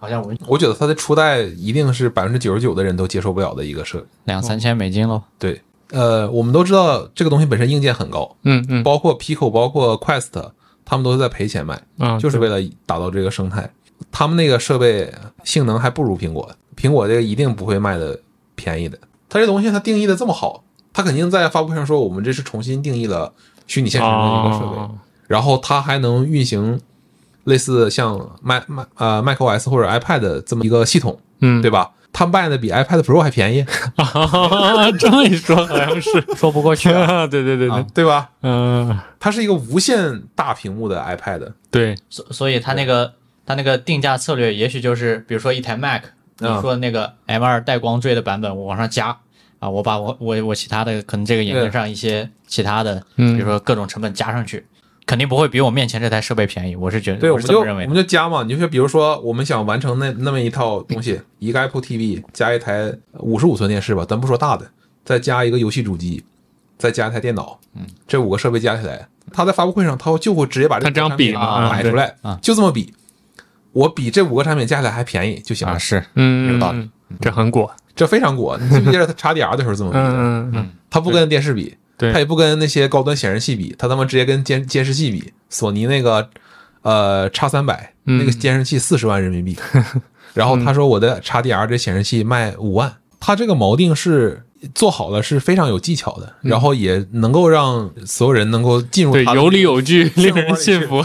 [0.00, 4.06] 好像我我觉得它的初代一定是百分之九十九的人都接受不了的一个设备。
[4.24, 5.22] 两三千美金喽。
[5.38, 5.60] 对，
[5.90, 10.52] 呃，我们都知道这个东西本身硬件很高，嗯嗯包括 Pico，包括 Quest，
[10.86, 12.56] 他们都是在赔钱卖，啊，就是为了
[12.86, 13.70] 打造这个生态。
[14.10, 15.12] 他们那个设备
[15.44, 18.18] 性能还不如苹果，苹果这个一定不会卖的
[18.54, 18.98] 便宜的。
[19.28, 20.64] 它这东西它定义的这么好，
[20.94, 23.30] 它肯定在发布会上说我们这是重新定义了
[23.66, 24.90] 虚拟现实的一个设备，哦
[25.26, 26.80] 然后它还能运行
[27.44, 31.90] 类似像 Mac Mac 呃 macOS 或者 iPad 这么一个系统，嗯，对吧？
[32.12, 33.64] 它卖的比 iPad Pro 还便宜，
[33.94, 37.24] 啊， 这么一说好像是， 说不过去啊。
[37.28, 37.70] 对对对对。
[37.70, 38.30] 啊，对吧？
[38.42, 43.12] 嗯，它是一个无限大屏幕的 iPad，对，所所以它那个
[43.46, 46.02] 它那个定价策略，也许就是比如说一台 Mac，
[46.38, 49.16] 你嗯说那个 M 二带光追的版本，我往上加
[49.60, 53.36] 啊，我把我我我其他的可能这个眼镜上一些其他的，嗯。
[53.36, 54.66] 比如说各种成本加上去，
[55.10, 56.76] 肯定不会比我面前这台设备便宜。
[56.76, 57.94] 我是觉得，对，我我们就我们。
[57.94, 64.70] 就加嘛，你就比如说我们想完成那那么一套东西，一个 Apple TV 加一台五十五寸电视吧，咱不说大的，
[65.04, 66.22] 再加一个游戏主机，
[66.78, 72.94] 再加一台电脑，嗯，这五个设备加起来，他在发布会上他就会直接把这他这样比嘛嘛摆出来啊，就这么比，
[73.72, 76.78] 我比这五个产品加起来还便宜就行了啊，，是嗯，有道理
[77.08, 78.56] 嗯，这很果，这非常果。
[78.60, 80.04] 你记不记得他插 DR 的时候这么比的？
[80.04, 82.12] 嗯嗯嗯，他不跟电视比，对。
[82.12, 85.32] 他也不跟那些高端显示器比，他他妈直接跟监监视器比。
[85.50, 86.30] 索尼那个
[86.80, 88.18] 呃叉三百嗯。
[88.18, 89.56] 那个监视器四十万人民币，
[90.32, 94.42] 然后他说我的 XDR 这显示器卖五万，他这个锚定是
[94.74, 101.04] 做好了，是非常有技巧的，然后也能够让所有人能够进入对，他的有理有据，令人生活里信服。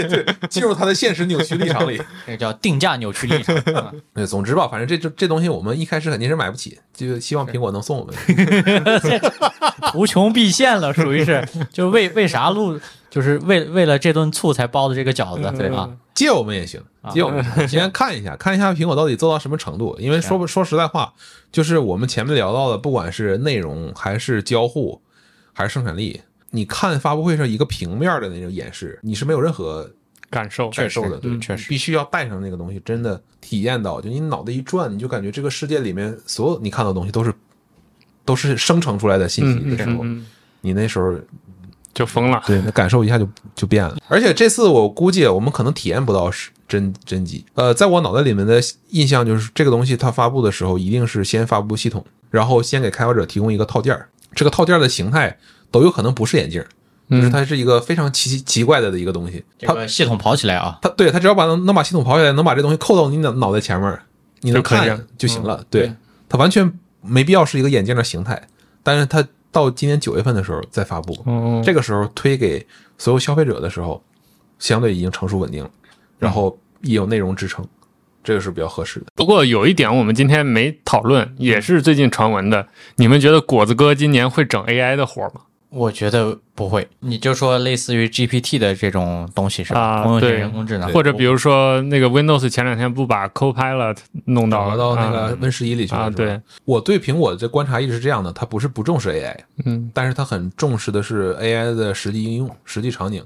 [0.48, 2.00] 进入他的现实扭曲立场里。
[2.26, 3.54] 这个叫定价扭曲立场。
[3.74, 8.14] 啊对，总之吧，反正这这这东西我们一开始肯定是买不起，就希望苹果能送我们。
[9.94, 16.80] 无穷必现了，属于是，就为为啥录，就是为为了这顿醋才包的这个饺子，对啊，借我们也行，
[17.12, 19.96] 借我们先看一下， 看一下苹果到底做到什么程度。
[19.98, 21.12] 因为说不说实在话，
[21.50, 25.02] 就是我们前面聊到的，不管是内容还是交互，
[25.52, 26.20] 还是生产力，
[26.50, 29.90] 你看发布会上一个平面的那种演示，你是没有任何
[30.30, 31.68] 感受，感受的，对，嗯确实。
[31.68, 37.34] 必须要带上那个东西，真的体验到，就你脑袋一转，你就感觉这个世界里面所有你看到的东西都是
[38.24, 40.04] 都是生成出来的信息嗯的时候，
[40.60, 41.12] 你那时候
[41.94, 42.42] 就疯了。
[42.46, 43.96] 对，那感受一下就就变了。
[44.08, 47.44] 而且这次我估计我们可能体验不到是真真机。
[47.54, 48.60] 呃，在我脑袋里面的
[48.90, 54.08] 印象就是，这个东西它发布的时候一定是先发布系统，然后先给开发者提供一个套件儿。
[54.34, 55.38] 这个套件儿的形态
[55.70, 56.66] 都有可能不是眼镜儿，
[57.08, 59.44] 就是它是一个非常奇奇奇怪的的一个东西。
[59.56, 64.02] 这它个系统跑起来啊，它对它只要把能能把系统跑起来，能把这东西扣到你脑脑袋前面儿，
[64.40, 65.64] 你能就可以看就行了。
[65.70, 65.94] 对，
[66.28, 68.48] 它完全没必要是一个眼镜的形态，
[68.82, 71.16] 但是它到今年九月份的时候再发布。
[71.24, 72.66] 嗯，这个时候推给
[72.98, 74.02] 所有消费者的时候，
[74.58, 75.70] 相对已经成熟稳定了，
[76.18, 77.64] 然后也有内容支撑，
[78.24, 79.06] 这个是比较合适的。
[79.14, 82.66] 不过有一点我们今天没讨论，也是最近传闻的，
[82.96, 85.42] 你们觉得果子哥今年会整 AI 的活吗？
[85.74, 89.80] 我觉得不会，你就说类似于 GPT 的这种东西是吧？
[89.80, 93.96] 啊通用型对人工智能，或者比如说那个 Windows 前两天不把 Copilot
[94.26, 103.24] 弄到找到那啊个 Win 十一里去了，对，我对苹果的这观察一直是这样的，它不是不重视 AI，嗯但是它很重视的是 AI 的实际应用、实际场景。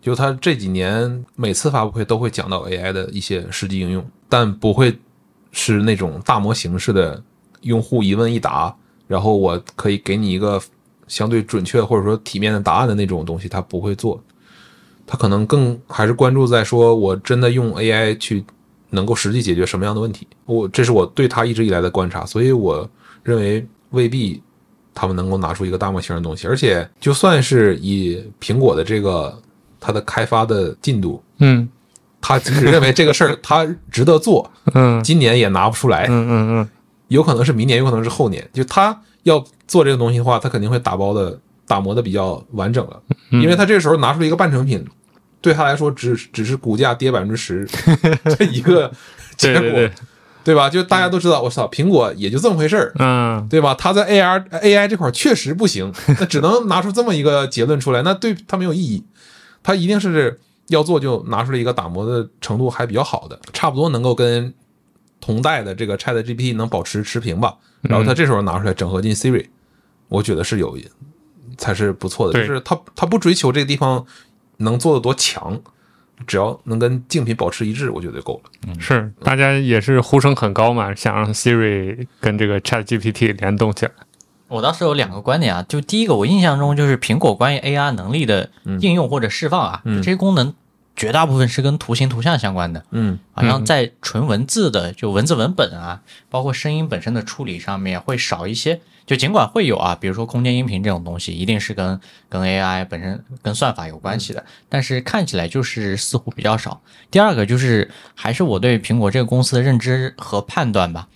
[0.00, 4.96] 就它这几年每次发布会都会讲到 AI 的一些实际应用，但不会
[5.50, 7.20] 是那种大模型式的
[7.62, 8.72] 用户一问一答，
[9.08, 10.62] 然后我可以给你一个
[11.08, 14.22] 相对准确或者说体面的答案的那种东西，他不会做。
[15.06, 18.44] 他可能更还是关注在说我真的用 AI 去
[18.90, 20.26] 能够实际解决什么样的问题。
[20.44, 22.88] 我这是我对他一直以来的观察，所以我
[23.22, 24.42] 认为未必
[24.94, 26.46] 他们能够拿出一个大模型的东西。
[26.46, 29.40] 而且就算是以苹果的这个
[29.80, 31.66] 它的开发的进度，嗯
[32.20, 36.68] 他即使认为这个事儿 他值得做，嗯今年也拿不出来，嗯嗯嗯，
[37.08, 38.46] 有可能是明年，有可能是后年。
[38.52, 43.00] 就他要做这个东西的话，他肯定会打包的打磨的比较完整了，
[43.30, 44.84] 嗯因为他这个时候拿出了一个半成品，
[45.40, 47.66] 对他来说只只是股价跌百分之十
[48.38, 48.90] 这一个
[49.36, 49.92] 结果，对对对，
[50.44, 50.68] 对吧？
[50.70, 52.92] 就大家都知道，我操，苹果也就这么回事儿。
[52.98, 53.74] 嗯对吧？
[53.74, 59.04] 他在 AR AI 这块儿确实不行， 那只能拿出这么一个结论出来，那对他没有意义。
[59.62, 64.54] 他一定是要做就拿出了一个打磨的程度还比较好的，差不多能够跟
[65.20, 67.56] 同代的这个 Chat GPT 能保持持平吧。
[67.82, 69.46] 然后他这时候拿出来整合进 Siri，
[70.08, 70.76] 我觉得是有
[71.56, 74.04] 才是不错的，就是他他不追求这个地方
[74.58, 75.60] 能做的多强，
[76.26, 78.74] 只要能跟竞品保持一致，我觉得就够了。
[78.80, 83.92] 是，大家也是呼声很高嘛，想让 Siri 跟这个 Chat GPT 联动起来。
[84.48, 88.50] 我当时有两个观点啊，就第一个，我印象中就是苹果关于 AR 能力的
[88.80, 90.54] 应用或者释放啊，就这些功能
[90.98, 98.80] 绝大部分是跟图形图像相关的，嗯好像在纯文字的就文字文本啊，包括声音本身的处理上面会少一些。
[99.06, 101.98] 就尽管会有啊，比如说空间音频这种东西，一定是跟
[102.28, 106.82] 跟 AI 本身跟算法有关系的，但是看起来就是似乎比较少。
[107.10, 111.08] 第二个就是还是我对苹果这个公司的认知和判断吧，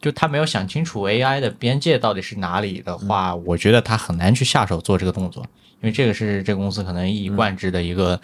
[0.00, 5.42] 就他没有想清楚 AI 的边界到底是哪里的话，我觉得他很难去下手做这个动作，
[5.80, 8.20] 因为这个是这个公司可能一以贯之的一个、呃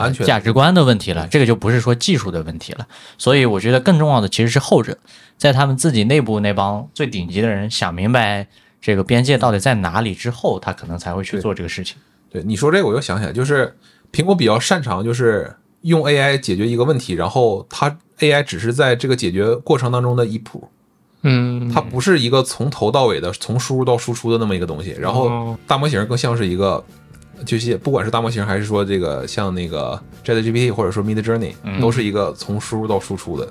[0.00, 2.86] 安全价值观的问题了，这个就不是说技术的问题了。
[3.18, 4.96] 所以我觉得更重要的其实是后者，
[5.36, 8.46] 在他们自己内部那帮最顶级的人想明白
[8.80, 11.96] 这个边界到底在哪里之后，他可能才会去做这个事情。
[12.30, 13.76] 对你说这个，我又想起来，就是
[14.12, 20.68] 苹果比较擅长就是用 AI 解决一个问题，然后它 AI 只是在这个解决过程当中的一步，
[21.22, 24.94] 嗯，它不是一个从头到尾的从输入到输出的那么一个东西。
[24.98, 26.84] 然后哦大模型更像是一个，
[27.44, 33.48] 就是不管是大模型还是说这个像那个 ChatGPT 或者说 Mid Journey，都是一个从输入到输出的。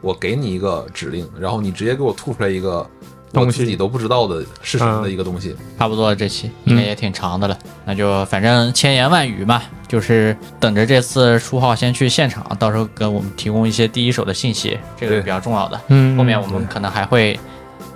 [0.00, 2.88] 我给你一个指令，然后你直接给我吐出来一个我
[3.32, 5.54] 东西自己都不知道的是什么的一个东西。
[5.78, 15.80] 差不多这期应该也挺长的了，那就反正千言万语嘛，就是等着这次初号先去现场，到时候给我们提供一些第一手的信息，这个是比较重要的。
[15.88, 17.38] 嗯，后面我们可能还会，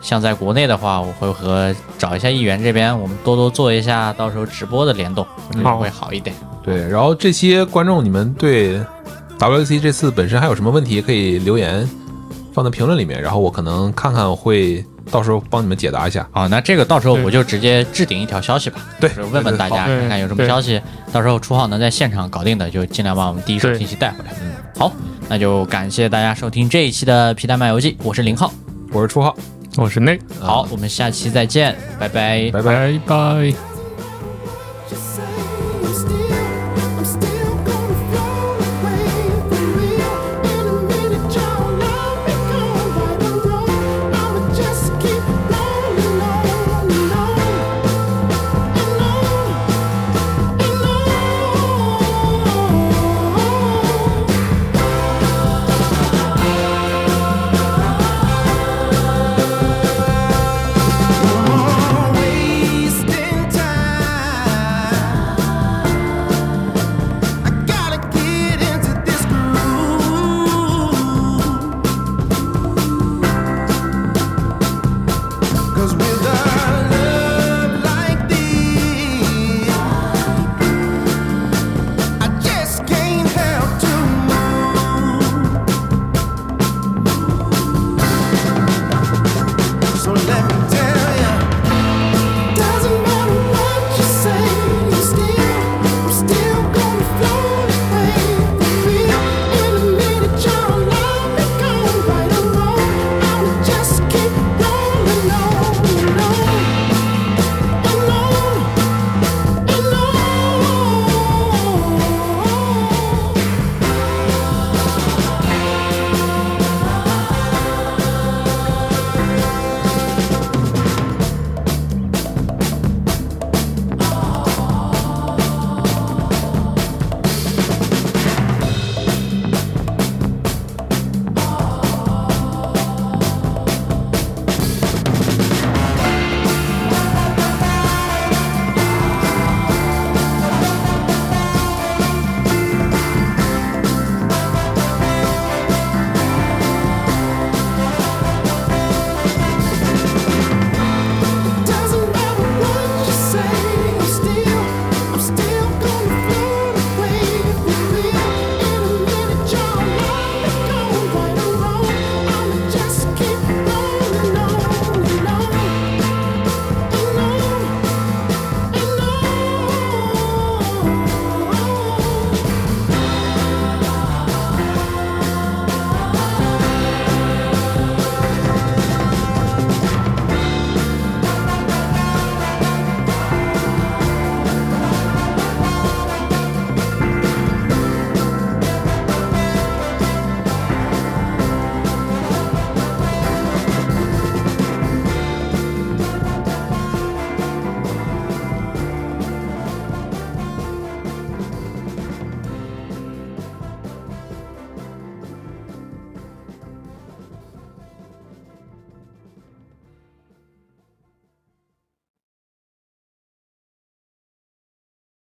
[0.05, 6.36] 像在国内的话，我会和找一下议员这边，我们多多做一下到时候直播的联动，我觉得好会好一点。
[6.62, 8.78] 对，然后这些观众，你们对
[9.39, 11.89] WC 这次本身还有什么问题可以留言
[12.52, 16.28] 放在评论里面，然后我可能看看会到时候帮你们解答一下。
[16.32, 20.78] 啊，那这个到时候我就直接置顶一条消息吧，对就是问问大家看看有什么消息，
[21.12, 24.35] 到时候初号能在现场搞定的，就尽量把我们第一手信息带回来。
[24.43, 24.93] 嗯，好，
[25.31, 28.52] 那就感谢大家收听这一期的皮蛋漫游记，我是林浩。
[28.93, 29.35] 我是初号，
[29.76, 32.51] 我是内，好，我们下期再见，拜拜。
[32.52, 32.92] 拜拜。
[32.92, 33.73] 拜拜。